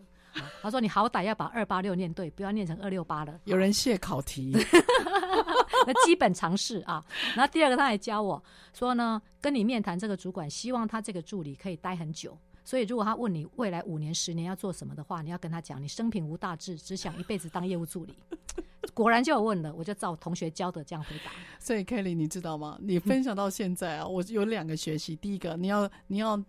[0.62, 4.52] 他说：“你好歹要把二八六念对，不要念成二六八了。”有人谢考题，
[5.86, 7.04] 那基本常识啊。
[7.34, 8.42] 然后第二个，他还教我
[8.72, 12.36] 说呢，跟你面谈这个主管，希望他这个助理可以待很久。
[12.64, 18.16] 所以如果他问你未来五年、十年要做什么的话，你要跟他讲，你生平无大志，只想一辈子当业务助理。
[18.94, 21.30] 果然就有问了，我就照同学教的这样回答。
[21.58, 22.78] 所以 Kelly，你知道吗？
[22.80, 25.14] 你分享到现在啊，我有两个学习。
[25.16, 26.42] 第一个，你要你要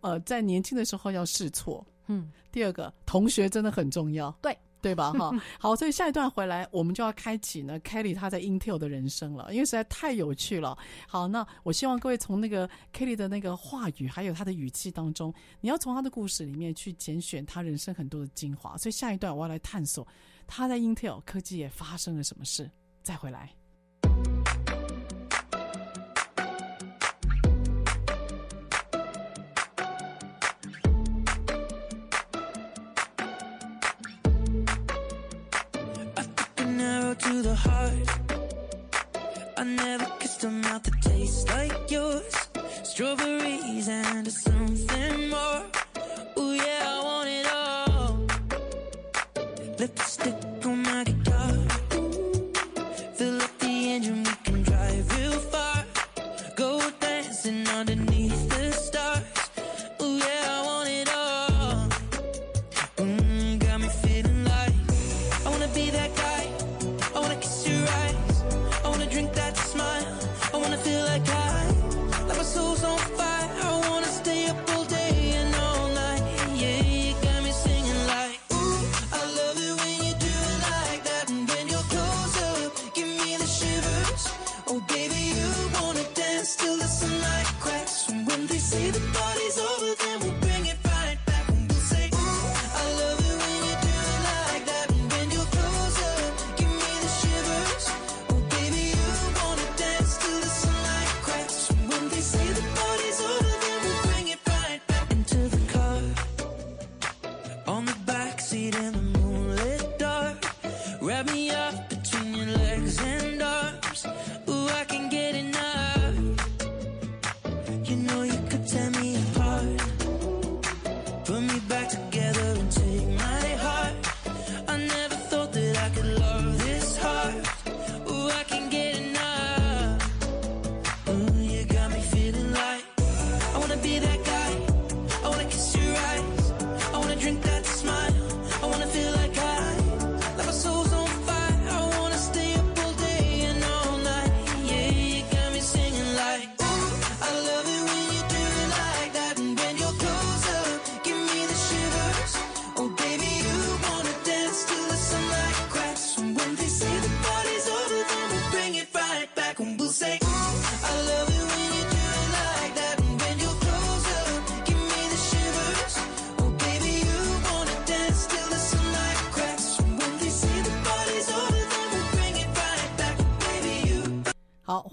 [0.00, 1.84] 呃，在年轻的时候要试错。
[2.08, 2.30] 嗯。
[2.50, 4.30] 第二个，同学真的很重要。
[4.42, 4.56] 对。
[4.80, 5.10] 对吧？
[5.18, 10.78] 哈，好，所以下一段回来，我们就要开启呢 Kelly 他在 Intel 的人生了，因为实在太有趣了。
[11.08, 18.78] 好，那我希望各位从那个 Kelly 的那个话语，还有他的语气当中，你要从他的故事里面去拣选他人生很多的精华。
[18.78, 20.06] 所以下一段我要来探索
[20.46, 22.70] 他在 Intel 科技也发生了什么事。
[23.02, 23.57] 再回来。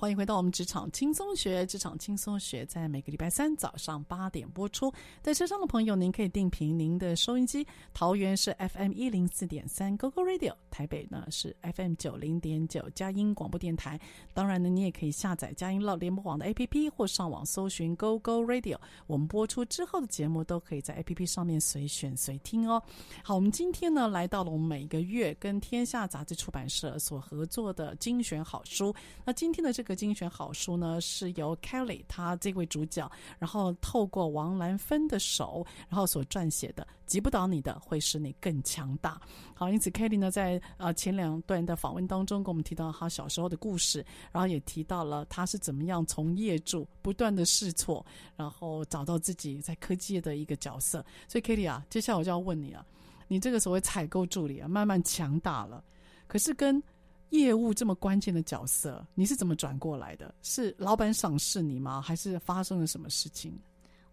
[0.06, 1.66] 欢迎回到我们职场轻松学。
[1.66, 4.92] 职场轻松学在每个礼拜三早上八点播出。
[5.22, 13.98] 在车上的朋友，您可以定频您的收音机，桃园是 FM 一零四点三 GoGo Radio，台北呢是 FM 九零点九佳音广播电台。
[14.34, 18.78] 当然呢，你也可以下载佳音乐联播网的 APP 或上网搜寻 GoGo Radio。
[19.08, 22.84] 我们播出之后的节目都可以在 APP 上面随选随听哦。
[23.24, 28.94] 好，我们今天呢来到了我们每个月跟天下杂志出版社所合作的精选好书。
[29.24, 39.16] 那今天的这个精选好书呢，是由 Kelly 他这位主角，然后透过王兰芬的手，然后所撰写的《击不倒你的会使你更强大》。
[39.54, 51.06] 好，因此 Kelly 呢在呃前两段的访问当中，跟我们提到他小时候的故事，然后也提到了他是怎么样从业助不断的试错，然后找到自己在科技的一个角色。
[51.28, 52.86] 所以 Kelly 啊，接下来我就要问你啊，
[53.28, 55.84] 你这个所谓采购助理啊，慢慢强大了，
[56.28, 56.82] 可是跟
[57.30, 60.34] 业务这么关键的角色，你是怎么转过来的？
[60.42, 62.02] 是老板赏识你吗？
[62.02, 63.58] 还是发生了什么事情？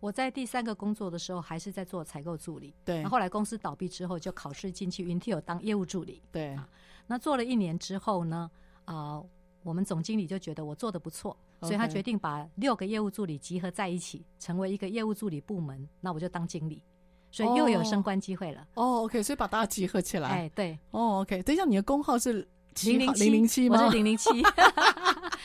[0.03, 2.75] 我在第三个工作的时候，还是在做采购助理。
[2.85, 6.21] 对，那后来公司倒闭之后，就考试进去 Intel 当业务助理。
[6.33, 6.69] 对，啊，
[7.07, 8.51] 那做了一年之后呢，
[8.85, 9.27] 啊、呃，
[9.63, 15.89] 我们总经理就觉得我做的不错，所以他决定把六个业务助理集合在一起，成为一个业务助理部门。
[16.01, 16.83] 那我就当经理，
[17.31, 18.67] 所以又有升官机会了。
[18.75, 20.29] 哦，OK，所以把大家集合起来。
[20.29, 20.77] 哎，对。
[20.91, 22.49] 哦，OK，等一下，你的工号是
[22.83, 23.81] 零零零零七吗？
[23.81, 24.31] 我是零零七。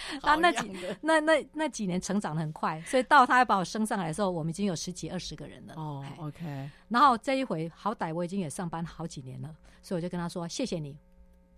[0.22, 5.74] 他那几那那那几年成长的很快，所以到他要把我升上来的时候，我们已经有十几二十个人了。
[5.76, 6.70] 哦，OK。
[6.88, 10.98] 然后这一回，好歹我已经也上班好几年了，所以我就跟他说：“谢谢你，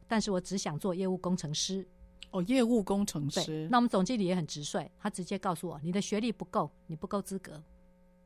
[0.08, 1.88] 但是我只想做业务工程师。”
[2.32, 3.68] 哦，业务工程师。
[3.72, 7.62] 那我们总经理也很直率，他直接告诉我：“你的学历不够，你不够资格。”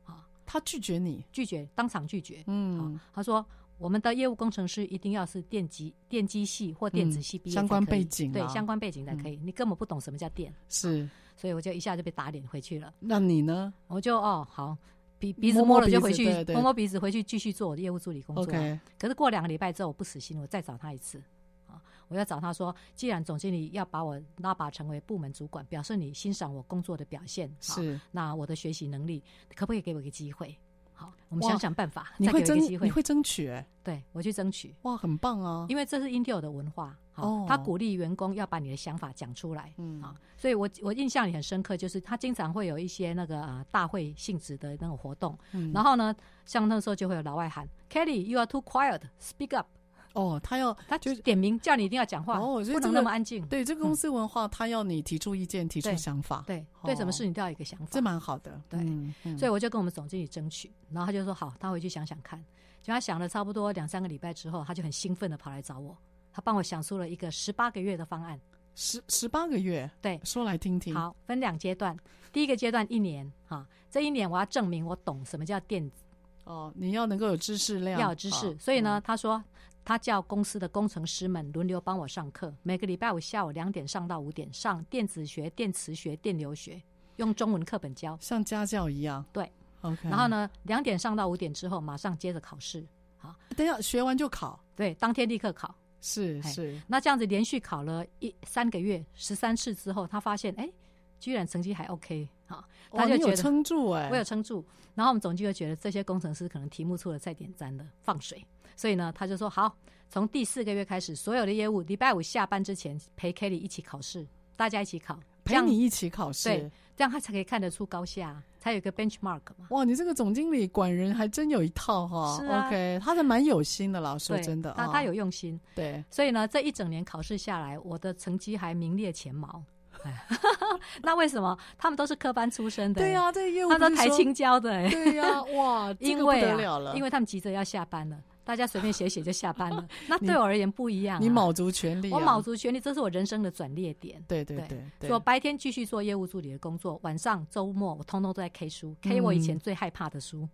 [0.04, 2.44] 啊，他拒绝你，拒绝，当场拒绝。
[2.46, 3.44] 嗯，他说。
[3.78, 9.40] 我们的业务工程师一定要是电机、电机系或电子系毕业、嗯，相关背景、啊，对相关背景才可以、嗯。
[9.46, 12.94] 你根本不懂什么叫电，是，所以我就一下就被打脸回去了。
[13.00, 13.74] 那你呢？
[13.88, 14.76] 我就哦好，
[15.18, 18.46] 鼻鼻子摸了就回去，摸摸鼻子，对对摸摸鼻子回去继续做我的业务助理工作。
[18.46, 18.78] Okay.
[18.98, 21.20] 可是过两个礼拜之后，我不死心，我再找他一次
[21.66, 29.22] 啊，我要找他说，既然总经理要把我拉拔成为部门主管，表示你欣赏我工作的表现，是，那我的学习能力
[29.54, 30.56] 可不可以给我一个机会？
[30.94, 32.12] 好，我们想想办法。
[32.18, 33.66] 你会争，你会争取、欸？
[33.82, 34.74] 对，我去争取。
[34.82, 35.66] 哇，很棒啊！
[35.68, 39.74] 因为这是 Intel 的文化，好、哦，他鼓励员工要把你的想法讲出来。
[39.76, 45.38] 嗯，啊，所以我我印象里很深刻，就是他经常会有一些那个啊大会性质的那种活动。
[45.52, 46.14] 嗯，然后呢，
[46.46, 49.66] 像那时候就会有老外喊，Kelly，you are too quiet，speak up。
[50.14, 53.46] 哦，他要他就点名叫你一定要讲话，哦，所以不能那么安静。
[53.46, 58.60] 对，这个公司文化，他要你提出意见，提出想法，对，哦对什么事你都要有一个想法，这蛮好的。
[58.68, 62.42] 对嗯嗯所以我就跟我们总经理争取，然后他就说好，他回去想想看。
[62.82, 65.96] 就他想了差不多两三个礼拜之后，他就很兴奋的跑来找我，
[66.32, 68.38] 他帮我想出了一个十八个月的方案。
[68.74, 70.94] 十十八个月，对，说来听听。
[70.94, 71.96] 好，分两阶段，
[72.32, 76.04] 第一个阶段一年，哈，这一年我要证明我懂什么叫电子，
[76.44, 78.54] 哦，你要能够有知识量，要有知识。
[78.58, 79.42] 所以呢，嗯他说
[79.84, 86.82] 他叫公司的工程师们轮流帮我上课，每个礼拜五下午两点上到五点，上电子学、电磁学、电流学，
[87.16, 89.24] 用中文课本教，像家教一样。
[89.32, 90.08] 对，OK。
[90.08, 90.28] 然后？
[90.28, 92.86] 呢，两点上到五点之后，马上接着考试，
[93.18, 95.68] 好，等一下学完就考，对，当天立刻考。
[95.68, 96.78] 哎是是。
[96.86, 100.70] 那这样子连续考了一三个月，十三次之后，他发现，哎，
[101.18, 104.64] 居然成绩还 OK 啊，他就觉得撑住哎，我有撑住。
[104.94, 108.44] 然后我们总经理觉得这些工程师可能题目出了再点赞的，放水。
[108.76, 109.76] 所以呢，他就说好，
[110.08, 114.26] 从第四个月开始，所有的业务礼拜五下班之前陪 Kelly 一起考试，
[114.56, 116.48] 大家一起考，陪你一起考试。
[116.48, 119.66] 对，这样他才可以看得出高下，才有一个 benchmark 嘛。
[119.70, 122.38] 哇，你这个总经理管人还真有一套哈。
[122.38, 125.60] 是啊，OK，他是蛮有心的啦，说真的啊，他他有用心。
[125.74, 129.62] 对，所以呢，这一整年考试下来，我的成绩还名列前茅。
[130.04, 130.26] 哎
[131.02, 133.00] 那为什么他们都是科班出身的？
[133.00, 134.88] 对呀，这个业务他们都台青教的哎。
[134.88, 139.86] 对呀，哇， 这因为个不得了啊，了，因为他们急着要下班了，大家随便写写就下班了。
[140.08, 144.22] 那对我而言不一样啊，你卯足全力啊，我卯足全力，这是我人生的转捩点。
[144.28, 144.68] 对对对
[145.00, 150.48] 对，所以我白天继续做业务助理的工作，晚上周末我通通都在 K 书，K 我以前最害怕的书。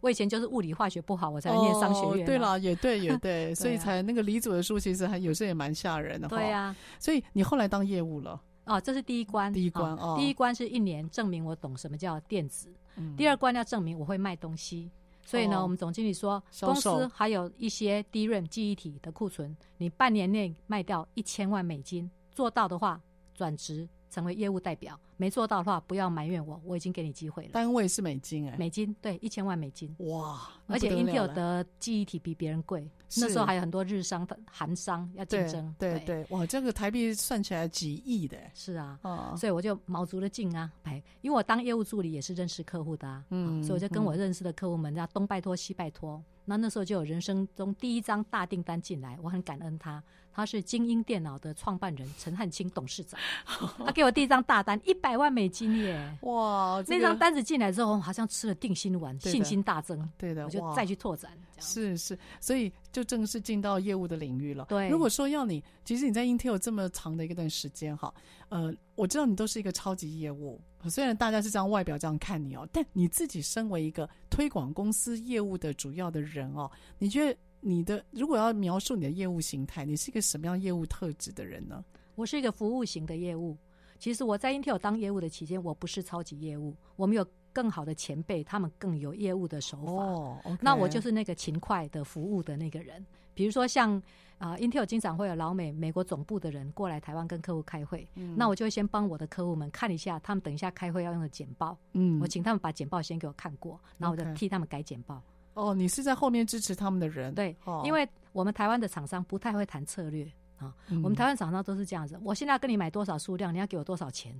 [0.00, 2.26] 我以前就是物理化学不好，我才念商学院。
[2.26, 6.36] 对了，也对也对，所以才那个李祖的书其实还有时候也蛮吓人的哈。
[6.36, 9.52] 对呀，所以你后来当业务了，哦，这是第一关。
[9.52, 14.90] 第一关第一关是一年证明我懂什么叫电子，嗯第二关要证明我会卖东西。
[15.24, 23.00] 所以呢，哦我们总经理说，公司还有一些 DRAM 记忆体的库存，你半年内卖掉一千万美金，做到的话
[23.34, 27.50] 转职成为业务代表，没做到的话不要埋怨我，我已经给你机会了。
[27.52, 32.86] 单位是美金哎，美金对一千万美金，哇，而且 Intel 的记忆体比别人贵，
[33.16, 35.74] 那时候还有很多日商的韩商要竞争。
[35.78, 46.22] 对对对，哇，这个台币算起来几亿的，是啊，哦，所以我就卯足了劲啊，哎，因为我当业务助理也是认识客户的啊，嗯所以我就跟我认识的客户们，要东拜托西拜托。
[46.44, 50.02] 那那时候就有人生中第一张大订单进来，我很感恩他。
[50.32, 53.18] 他是精英电脑的创办人陈汉卿董事长，
[53.84, 56.16] 他给我第一张大单一百万美金耶！
[56.22, 60.08] 哇，这个那张单子进来之后，好像吃了定心丸，信心大增。
[60.16, 61.30] 对的，我就哇再去拓展。
[61.58, 64.66] 是是，所以就正式进到业务的领域了。
[64.68, 68.12] 对如果说要你，其实你在 Intel 这么长的一段时间哈，
[68.48, 70.60] 呃，我知道你都是一个超级业务，
[70.90, 76.68] 虽然大家是这样外表这样看你哦，但你自己身为一个推广公司业务的主要的人哦，
[76.98, 77.38] 你觉得？
[77.64, 81.82] 你的如果要描述你的业务形态，你是一个什么样业务特质的人呢？
[82.16, 83.56] 我是一个服务型的业务。
[84.00, 89.92] 其实我在 Intel 当业务的期间，我不是超级业务，我们有更好的前辈，他们更有业务的手法。
[89.92, 93.04] 哦那我就是那个勤快的服务的那个人。
[93.32, 93.96] 比如说像
[94.38, 101.78] 啊、呃、，Intel 经常会有老美美国总部的人过来台湾跟客户开会，嗯、那我就会先帮我的客户们看一下，他们等一下开会要用的简报。
[101.92, 105.22] 嗯，我请他们把简报先给我看过，然后我就替他们改简报。
[105.54, 107.34] 哦，你是在后面支持他们的人？
[107.34, 110.24] 对，哦、因为我们台湾的厂商不太会谈策略
[110.58, 114.34] 啊，嗯、我们台湾厂商都是这样子，我现在要跟你买多少数量，你要给我多少钱。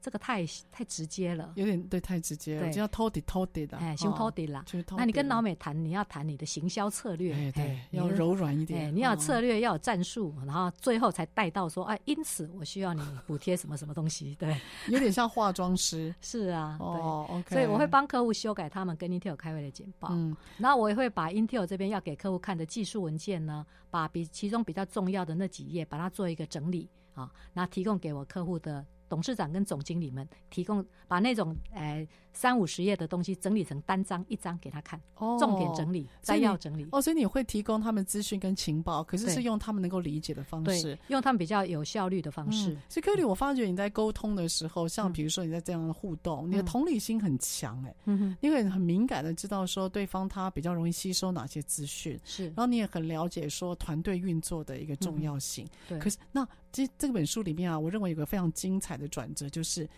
[0.00, 4.62] 这个太太直接了，有点对，太直接了，就要偷底偷底的，哎，先偷底啦。
[4.64, 4.96] 就是偷。
[4.96, 8.86] 那你跟老美谈，你要谈你的行销策略，哎，对，要柔软一点。
[8.86, 14.56] 哎，你要策略，要有战术，然后最后才带到说，哎，因此我需要你补贴什么什么东西， 对，
[14.88, 16.14] 有点像化妆师。
[16.22, 17.54] 是啊，哦，OK。
[17.56, 28.86] 所以我会帮客户修改他们跟 Intel 开会的简报，嗯，然后我也会把 Intel 这边要给客户看的技术文件呢，把比其中比较重要的那几页，把它做一个整理啊，然后提供给我客户的。
[29.08, 36.86] 董事长跟总经理们提供，把那种呃三五十页的东西整理成单张一张给他看，哦，重点整理、摘要整理。
[36.92, 42.72] 哦，所以你会提供他们资讯跟情报，可是是用他们能够理解的方式，用他们比较有效率的方式。
[42.72, 55.66] 嗯、所以 Kelly，我发觉你在沟通的时候，像比如说你在这样的互动，嗯、你的同理心很强，哎，嗯哼，你会很敏感的知道说对方他比较容易吸收哪些资讯，是，然后你也很了解说团队运作的一个重要性。
[55.88, 59.88] 对，可是那这这本书里面啊，我认为有个非常精彩的转折，就是。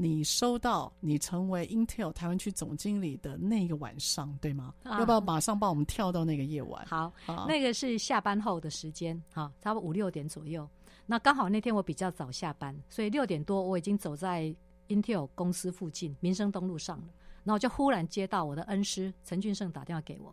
[0.00, 4.72] 你收到你成为 Intel 台湾区总经理的那个晚上，对吗？
[4.84, 6.86] 啊、要不要马上帮我们跳到那个夜晚？
[6.86, 10.70] 好，啊、那个是下班后的时间，哈，差不多五六点左右。
[11.04, 14.54] 那刚好那天我比较早下班，所以六点多我已经走在
[14.86, 17.08] Intel 公司附近民生东路上了。
[17.42, 20.32] 然后我就忽然接到我的恩师陈俊胜打电话给我，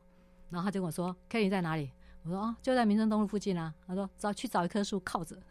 [0.52, 3.74] 然后他就跟我说：“Kelly 在哪里？”我说啊，就在民生东路附近啊。
[3.88, 5.42] 他说找去找一棵树靠着，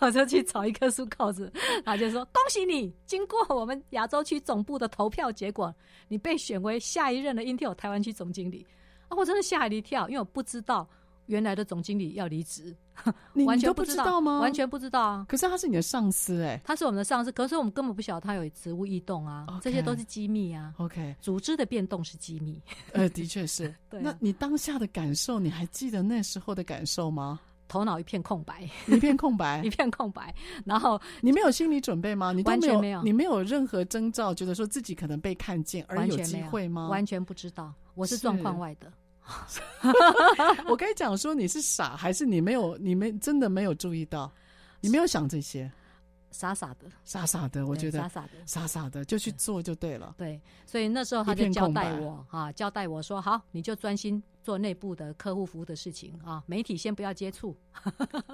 [0.00, 1.50] 我就去找一棵树靠着。
[1.84, 5.74] 他就说恭喜你，经过我们亚洲区总部的投票结果，
[6.08, 8.66] 你被选为下一任的 Intel 台湾区总经理。
[9.08, 10.88] 啊，我真的吓了一跳，因为我不知道
[11.26, 12.74] 原来的总经理要离职。
[13.34, 14.40] 你完全不知道吗？
[14.40, 15.26] 完全不知道啊！
[15.28, 20.72] 可是他是你的上司哎、他是我们的上司，可是我们根本不晓得他有职务异动啊这些都是机密啊。
[20.78, 22.58] OK，组织的变动是机密。
[22.92, 23.68] 呃，的确是。
[23.90, 27.38] 对啊那你当下的感受，你还记得那时候的感受吗？
[27.68, 30.34] 头脑一片空白，一片空白 一，片空白。
[30.64, 32.32] 然后你没有心理准备吗？
[32.32, 36.88] 你都没有，完全没有你没有任何征兆，觉得说自己可能被看见而有机会吗？
[36.88, 38.92] 完全不知道，我是是状况外的。
[40.70, 42.76] 我该讲说你是傻，还是你没有？
[42.78, 44.30] 你没真的没有注意到？
[44.80, 45.68] 你没有想这些，
[46.30, 48.28] 傻傻的，傻傻的，我对觉得傻傻的。
[48.46, 50.14] 傻傻的就去做就对了。
[50.16, 57.56] 对，所以那时候他一就交代我啊，交代我说好，你就专心做内部的客户服务的事情啊，媒体先不要接触，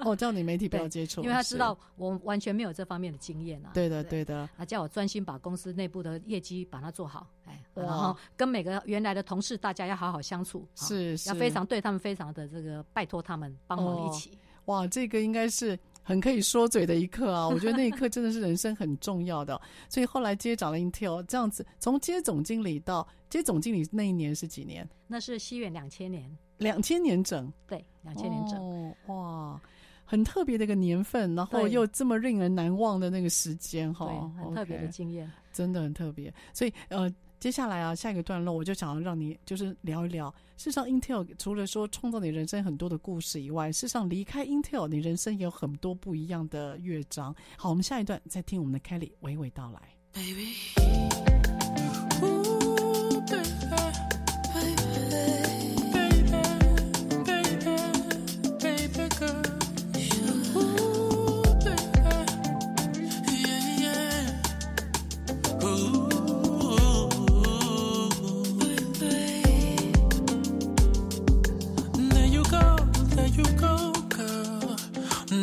[0.05, 1.75] 哦，叫你媒体不要 接触，因为他知道。
[1.95, 3.71] 我完全没有这方面的经验啊。
[3.73, 4.47] 对的，对的。
[4.55, 14.37] 啊，叫我专心把公司内部的业绩把它做好，哎，然后跟每个原来的同事大家要好好相处，啊是是要非常对他们非常的这个拜托他们帮忙一起。
[14.65, 17.47] 哇，这个应该是很可以说嘴的一刻啊！
[17.49, 19.59] 我觉得那一刻真的是人生很重要的。
[19.89, 24.87] 所以后来接掌了 Intel，这样子从接总经理到接总经理那一年是几年？
[25.07, 28.59] 那是西元两千年，两千年整，对，两千年整。
[28.59, 29.61] 哦，哇，
[30.03, 35.31] 很特别的一个年份，然后又这么令人难忘的那个时间哈对，，很特别的经验。
[35.53, 36.33] 真的很特别。
[36.51, 37.11] 所以呃，
[37.43, 40.33] 接下来啊，下一个段落我就想要让你就是聊一聊。
[40.55, 47.35] 事实上，Intel 除了说创造你人生很多的故事以外，事实上离开 Intel，你人生也有很多不一样的乐章。
[47.57, 49.81] 好，我们下一段再听我们的 Kelly 娓娓道来。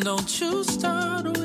[0.00, 1.39] Don't you start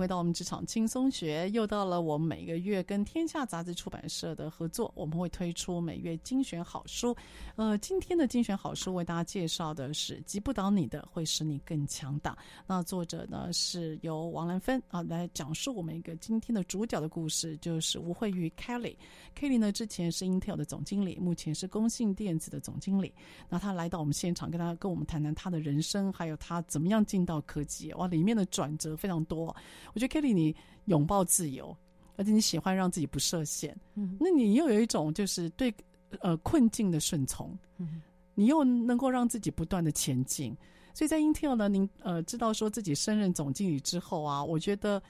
[0.00, 1.50] 回到我们职场轻松学。
[1.50, 7.14] 又到了我们每个月跟天下杂志出版社的合作，我们会推出每月精选好书。
[7.56, 12.32] 呃，今天的精选好书为大家介绍的是《击不倒你的，会使你更强大》。
[12.66, 18.96] 那作者呢是由王兰芬啊来讲述我们一个今天的主角的故事，就是吴惠玉 Kelly。
[19.38, 23.12] Kelly 呢之前是 Intel 的总经理，目前是工信电子的总经理。
[23.50, 27.92] 那他来到我们现场，跟他跟我们谈谈他的人生，还有他怎么样进到科技。
[27.94, 29.54] 哇，里面的转折非常多。
[29.94, 30.54] 我觉得 Kelly 你
[30.86, 31.76] 拥抱自由，
[32.16, 33.76] 而且你喜欢让自己不设限。
[33.94, 35.74] 嗯，那你又有一种就是对
[36.20, 37.56] 呃困境的顺从。
[37.78, 38.02] 嗯，
[38.34, 40.56] 你又能够让自己不断的前进。
[40.94, 45.02] 所以在 Intel 呢，您呃知道说自己升任总经理之后啊，我觉得。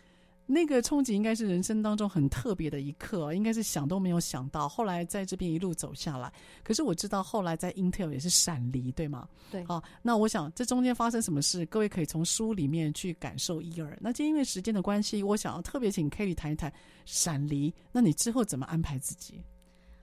[0.52, 4.68] 那个冲击应该是人生当中很特别的一刻，应该是想都没有想到。
[4.68, 6.32] 后来在这边一路走下来，
[6.64, 9.28] 可是我知道后来在 Intel 也是闪离，对吗？
[9.48, 9.64] 对。
[9.64, 13.96] 好，那我想这中间发生什么事，各位可以从书里面去感受一二。
[14.00, 16.72] 那今天因为时间的关系，我想要特别请 Kelly 谈一谈
[17.04, 17.72] 闪离。
[17.92, 19.40] 那你之后怎么安排自己？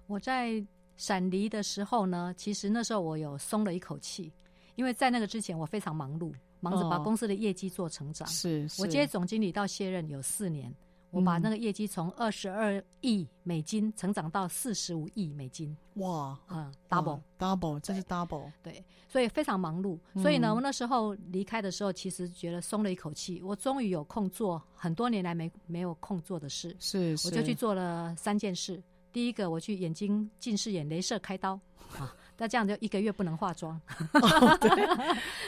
[0.05, 4.31] 我在闪离的时候呢，其实那时候我有松了一口气，
[4.75, 6.31] 因为在那个之前我非常忙碌。
[6.59, 8.27] 忙着把公司的业绩做成长。
[8.27, 10.73] 是、哦，我接总经理到卸任有四年，
[11.11, 15.75] 我把那个业绩从二十二亿美金成长到四十五亿美金。
[15.95, 19.97] 哇，啊，double double，这是 double，对，所以非常忙碌。
[20.21, 26.75] 所以呢，我那时候离开的时候，其实觉得松了一口气，我终于有空做很多年来没没有空做的事。
[26.79, 28.81] 是，是，我就去做了三件事。
[29.11, 31.59] 第一个，我去眼睛近视眼镭射开刀
[31.97, 32.13] 啊。
[32.37, 33.79] 那这样就一个月不能化妆，
[34.13, 34.69] 哦，对，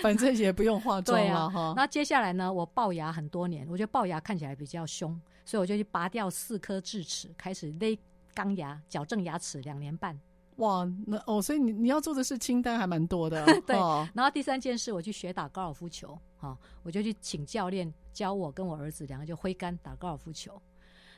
[0.02, 1.74] 反正也不用化妆了哈。
[1.76, 7.98] 那、啊、接下来呢，我龅牙很多年，我觉得龅牙看起来比较凶，所以我就去拔掉四颗智齿，开始勒
[8.34, 10.20] 钢牙，矫正牙齿两年半。
[10.56, 13.46] 哇，那哦，所以你你要做的是清单还蛮多的。
[13.66, 13.76] 对，
[14.14, 20.62] 然后第三件事，我去学打高尔夫球，哈，我就去请教练教我跟我儿子两个就挥杆打高尔夫球。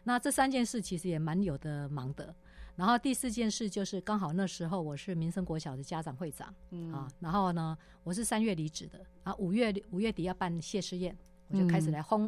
[0.04, 2.36] 那这三件事其实也蛮有的忙的。
[2.82, 6.92] 然后第四件事就是刚好那时候我是民生国小的家长会长，嗯。
[6.92, 11.16] 啊，然后呢我是三月离职的，啊五月五月底要办谢师宴，
[11.50, 12.28] 我就开始来烘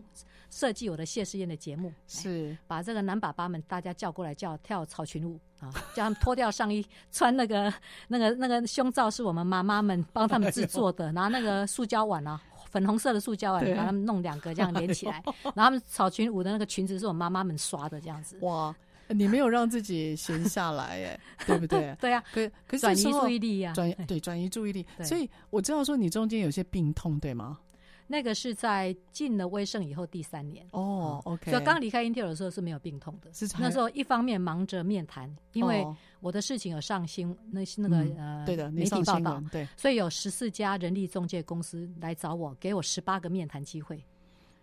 [0.52, 2.56] 设计我的谢师宴的节目，是。
[2.68, 7.74] 把这个男爸爸们大家叫过来叫跳草裙舞啊，叫他们脱掉上衣，穿那个
[8.08, 12.40] 那个那个胸罩是我们妈妈们帮他们制作的，拿那个塑胶碗啊，
[12.70, 15.20] 粉红色的塑胶碗把他们弄两个这样连起来，
[15.56, 18.76] 然后他们草裙舞的那个裙子是我妈妈们刷的这样子，哇。
[19.10, 21.96] 你没有让自己闲下来，哎，对不对？
[22.02, 24.86] 对呀，可可是转移注意力呀，转对转移注意力。
[25.04, 27.60] 所以我知道说你中间有些病痛，对吗？
[28.06, 31.50] 那个是在进了威盛以后第三年哦，OK。
[31.50, 35.88] 所以刚离开 Intel 的时候是没有病痛的，那时候一方面忙着面谈，因为
[36.20, 44.04] 我的事情有上新那那个呃对的媒体报道，对，所以有十四家人力中介公司来找我，给我十八个面谈机会。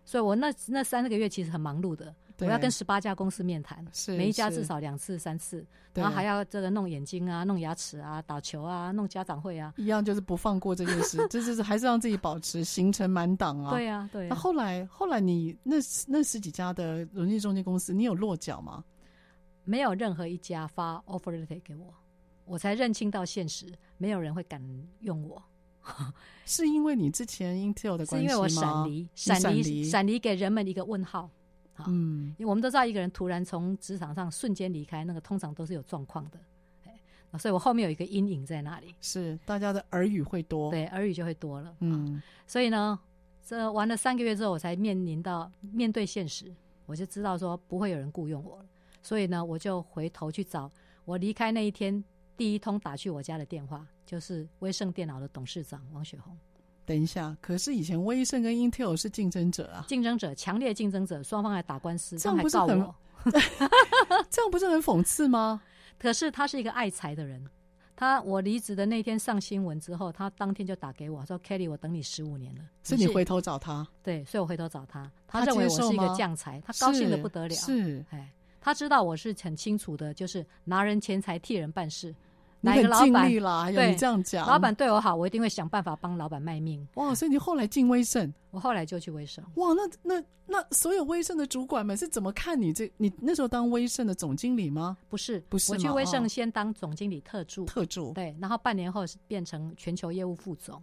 [0.04, 2.14] 所以我那那三个月其实很忙碌的，
[2.46, 5.64] 我要跟十八家公司面谈，每一家至少两次三次，
[5.94, 13.70] 然后还要这个弄眼睛啊、弄牙齿啊、打球啊、弄家长会啊，一样就是不放过这件事， 这就是还是让自己保持行程满档啊。
[13.70, 14.28] 对啊，对啊。
[14.30, 15.76] 那后来后来你那
[16.06, 18.84] 那十几家的人力中介公司，你有落脚吗？
[19.64, 21.94] 没有任何一家发 offer letter 给我，
[22.44, 23.66] 我才认清到现实，
[23.98, 24.60] 没有人会敢
[25.00, 25.42] 用我。
[26.44, 28.18] 是因为你之前 Intel 的关系吗？
[28.18, 31.30] 是因为我闪离，闪离，闪离给人们一个问号。
[31.88, 36.38] 嗯，因为我们都知道，一个人突然从职场上瞬间离开，那个通常都是有状况的。
[37.38, 38.94] 所以我后面有一个阴影在那里。
[39.00, 41.74] 是大家的耳语会多，对，耳语就会多了。
[41.80, 42.98] 嗯，所以呢，
[43.46, 46.52] 这玩了三个月之后，我才面临到面对现实，
[46.86, 48.66] 我就知道说不会有人雇佣我了。
[49.02, 50.70] 所以呢，我就回头去找
[51.04, 52.02] 我离开那一天
[52.36, 53.86] 第一通打去我家的电话。
[54.04, 56.36] 就是威盛电脑的董事长王雪红。
[56.90, 62.84] 等一下，可是以前威盛跟 Intel 是竞争者啊，竞争者，强烈竞争者，双方还打官司，这样不是很，
[64.28, 65.62] 这样不是很讽刺吗？
[66.00, 67.46] 可是他是一个爱财的人，
[67.94, 73.86] 他我离职的那天上新闻之后，他当天就打给我说：“Kelly，我等你十五年了。”是你回头找他？
[74.02, 77.54] 对，所以我回头找他，他认为我是一个将才，他高兴的不得了。
[77.54, 82.12] 是，哎，他知道我是很清楚的，就是拿人钱财替人办事。
[82.60, 83.30] 哪个老板？
[83.72, 86.86] 对，你这样讲，老板对我好，我一定会想办法帮老板卖命。
[86.94, 89.44] 哇，所以你后来进威盛，我后来就去威盛。
[89.54, 92.90] 哇，那那那所有威盛的主管们是怎么看你这？
[92.98, 94.96] 你那时候当威盛的总经理吗？
[95.08, 95.72] 不是，不是。
[95.72, 98.12] 我去威盛先当总经理特助，特助。
[98.12, 100.80] 对，然后半年后是变成全球业务副总。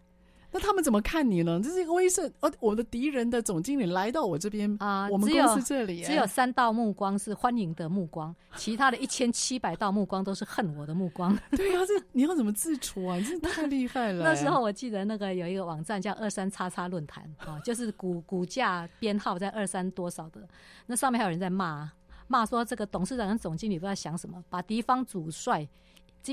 [0.49, 1.59] 那他们怎么看你呢？
[1.61, 11.37] 这是一个威盛，呃，我的敌人的总经理来到我这边啊，我们公司这里，只有三道目光是欢迎的目光，其他的一千七百道目光都是恨我的目光。
[11.51, 13.17] 对啊，这你要怎么自处啊？
[13.17, 14.23] 你真的太厉害了。
[14.23, 20.47] 那时候我记得那个有一个网站叫二三叉叉论坛啊，就是股股价编号在二三多少的，
[20.85, 21.91] 那上面还有人在骂
[22.27, 25.67] 骂说这个董事长跟总经理都在想什么，把敌方主帅。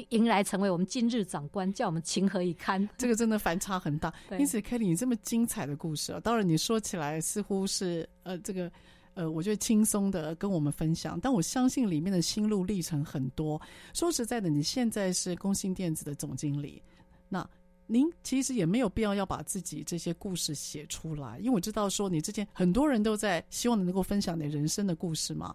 [0.09, 2.89] 迎来成为我们今日长官，叫我们情何以堪？
[2.99, 4.13] 这个真的反差很大。
[4.39, 8.71] 因此，Kelly，你这么精彩的故事啊，当然你说起来似乎是呃，这个
[9.15, 13.61] 呃，我觉得轻松的跟我们分享，但我相信里面的心路历程很多。
[13.93, 16.83] 说实在的，你现在是工信电子的总经理，
[17.29, 17.49] 那
[17.87, 25.55] 您其实也没有必要要把自己这些故事写出来，因为我知道说你之前很多人都在希望你能够分享你人生的故事嘛。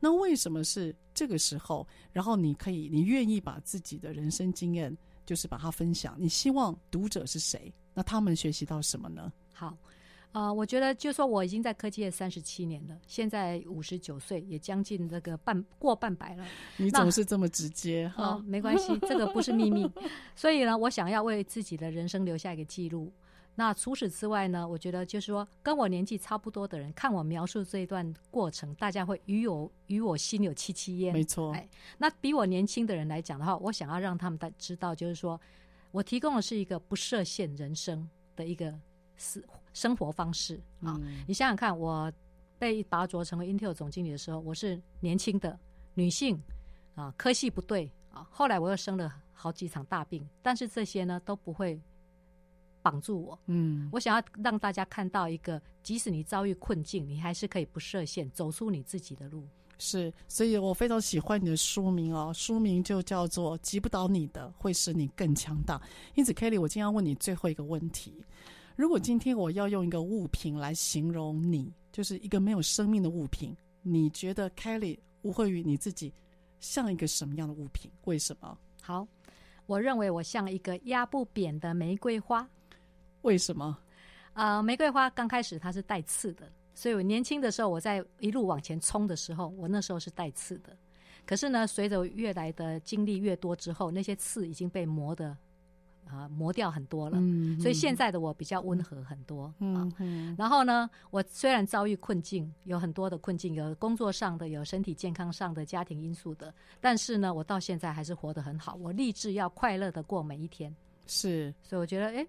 [0.00, 1.86] 那为什么是这个时候？
[2.12, 4.96] 然后你可以，你愿意把自己的人生经验，
[5.26, 6.16] 就是把它分享。
[6.18, 7.72] 你希望读者是谁？
[7.92, 9.30] 那他们学习到什么呢？
[9.52, 9.76] 好，
[10.32, 16.46] 呃，我觉得就说我已经在科技业三十七年了，现在五十九岁，也将近这个半过半百了。
[16.78, 18.44] 你总是这么直接哈、哦？
[18.46, 19.86] 没关系，这个不是秘密。
[20.34, 23.12] 所以呢，我想要为自己的人生留下一个记录。
[23.56, 24.66] 那除此之外呢？
[24.66, 31.12] 我觉得就是说，跟我年纪差不多的人看我描述这一段过程，大家会与我与我心有戚戚焉。
[31.12, 31.52] 没错。
[31.52, 35.38] 哎，那比我年轻的人来讲的话，我想要让他们知道，就是说
[35.90, 38.72] 我提供的是一个不设限人生的一个
[39.16, 39.42] 生
[39.74, 40.96] 生活方式啊。
[41.02, 41.22] 嗯。
[41.28, 42.10] 你想想看，我
[42.58, 45.58] 被拔擢成为 Intel 总经理的时候，我是年轻的
[45.92, 46.42] 女性
[46.94, 48.26] 啊，科系不对啊。
[48.30, 51.78] 后来我又生了好几场大病，但是这些呢都不会。
[52.82, 59.46] 绑住我，嗯，我想要让大家看到一个，即使你遭遇困境，你还是可以不设限，走出你自己的路。
[59.78, 65.78] 是，所以我非常喜欢你的书名哦，书名就叫做《击不倒你的，会使你更强大》。
[66.14, 68.22] 因此，Kelly，我今天要问你最后一个问题：
[68.76, 76.12] 如果今天我要用一个物品来形容你，就是一个没有生命的物品，你觉得 Kelly 吴惠瑜你自己
[76.60, 77.90] 像一个什么样的物品？
[78.04, 78.58] 为什么？
[78.82, 79.08] 好，
[79.64, 82.46] 我认为我像一个压不扁的玫瑰花。
[83.22, 83.76] 为什么？
[84.32, 90.76] 呃，玫瑰花刚开始它是带刺的，所以我年轻的时候，我在一路往前冲的时候，我那时候是带刺的。
[91.26, 95.28] 可是呢，随着越来的经历越多之后，那些刺已经被磨的
[96.06, 97.18] 啊、呃、磨掉很多了。
[97.60, 99.52] 所以现在的我比较温和很多。
[99.58, 108.74] 嗯，嗯，嗯，然后呢，我虽然遭遇困境，有很多的困境，有工作上的，有身体健康上的，家庭因素的，但是呢，我到现在还是活得很好。
[108.76, 110.74] 我立志要快乐的过每一天。
[111.06, 112.26] 是，所以我觉得，哎。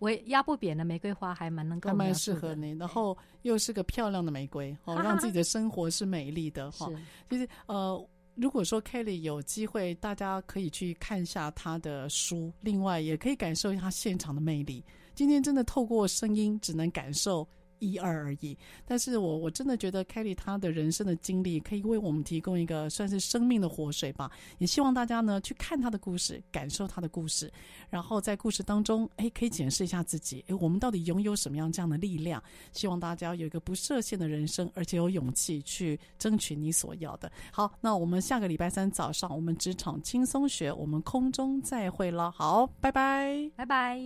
[0.00, 6.90] 我压不扁的玫瑰花还蛮能够，还蛮适合你，然后又是个漂亮的玫瑰，哦，让自己的生活是美丽的哈。
[7.28, 14.82] 其实呃，如果说 Kelly 有机会，大家可以去看一下她的书，另外也可以感受一下他现场的魅力。
[15.14, 17.46] 今天真的透过声音，只能感受。
[17.80, 24.30] 一二而已，但是我我真的觉得 Kelly 他的人生的经历可以为我们提供一个算是生命的活水吧。
[24.58, 27.52] 也希望大家呢去看她的故事，感受她的故事，
[27.88, 32.42] 然后在故事当中，哎，可以检视一下自己，哎，我们到底拥有什么样这样的力量？
[32.72, 37.30] 希望大家有一个不设限的人生，而且有勇气去争取你所要的。
[37.50, 42.30] 好，那我们下个礼拜三早上，我们职场轻松学，我们空中再会了。
[42.30, 44.00] 好，拜拜，拜拜。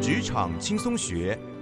[0.00, 1.38] 职场轻松学。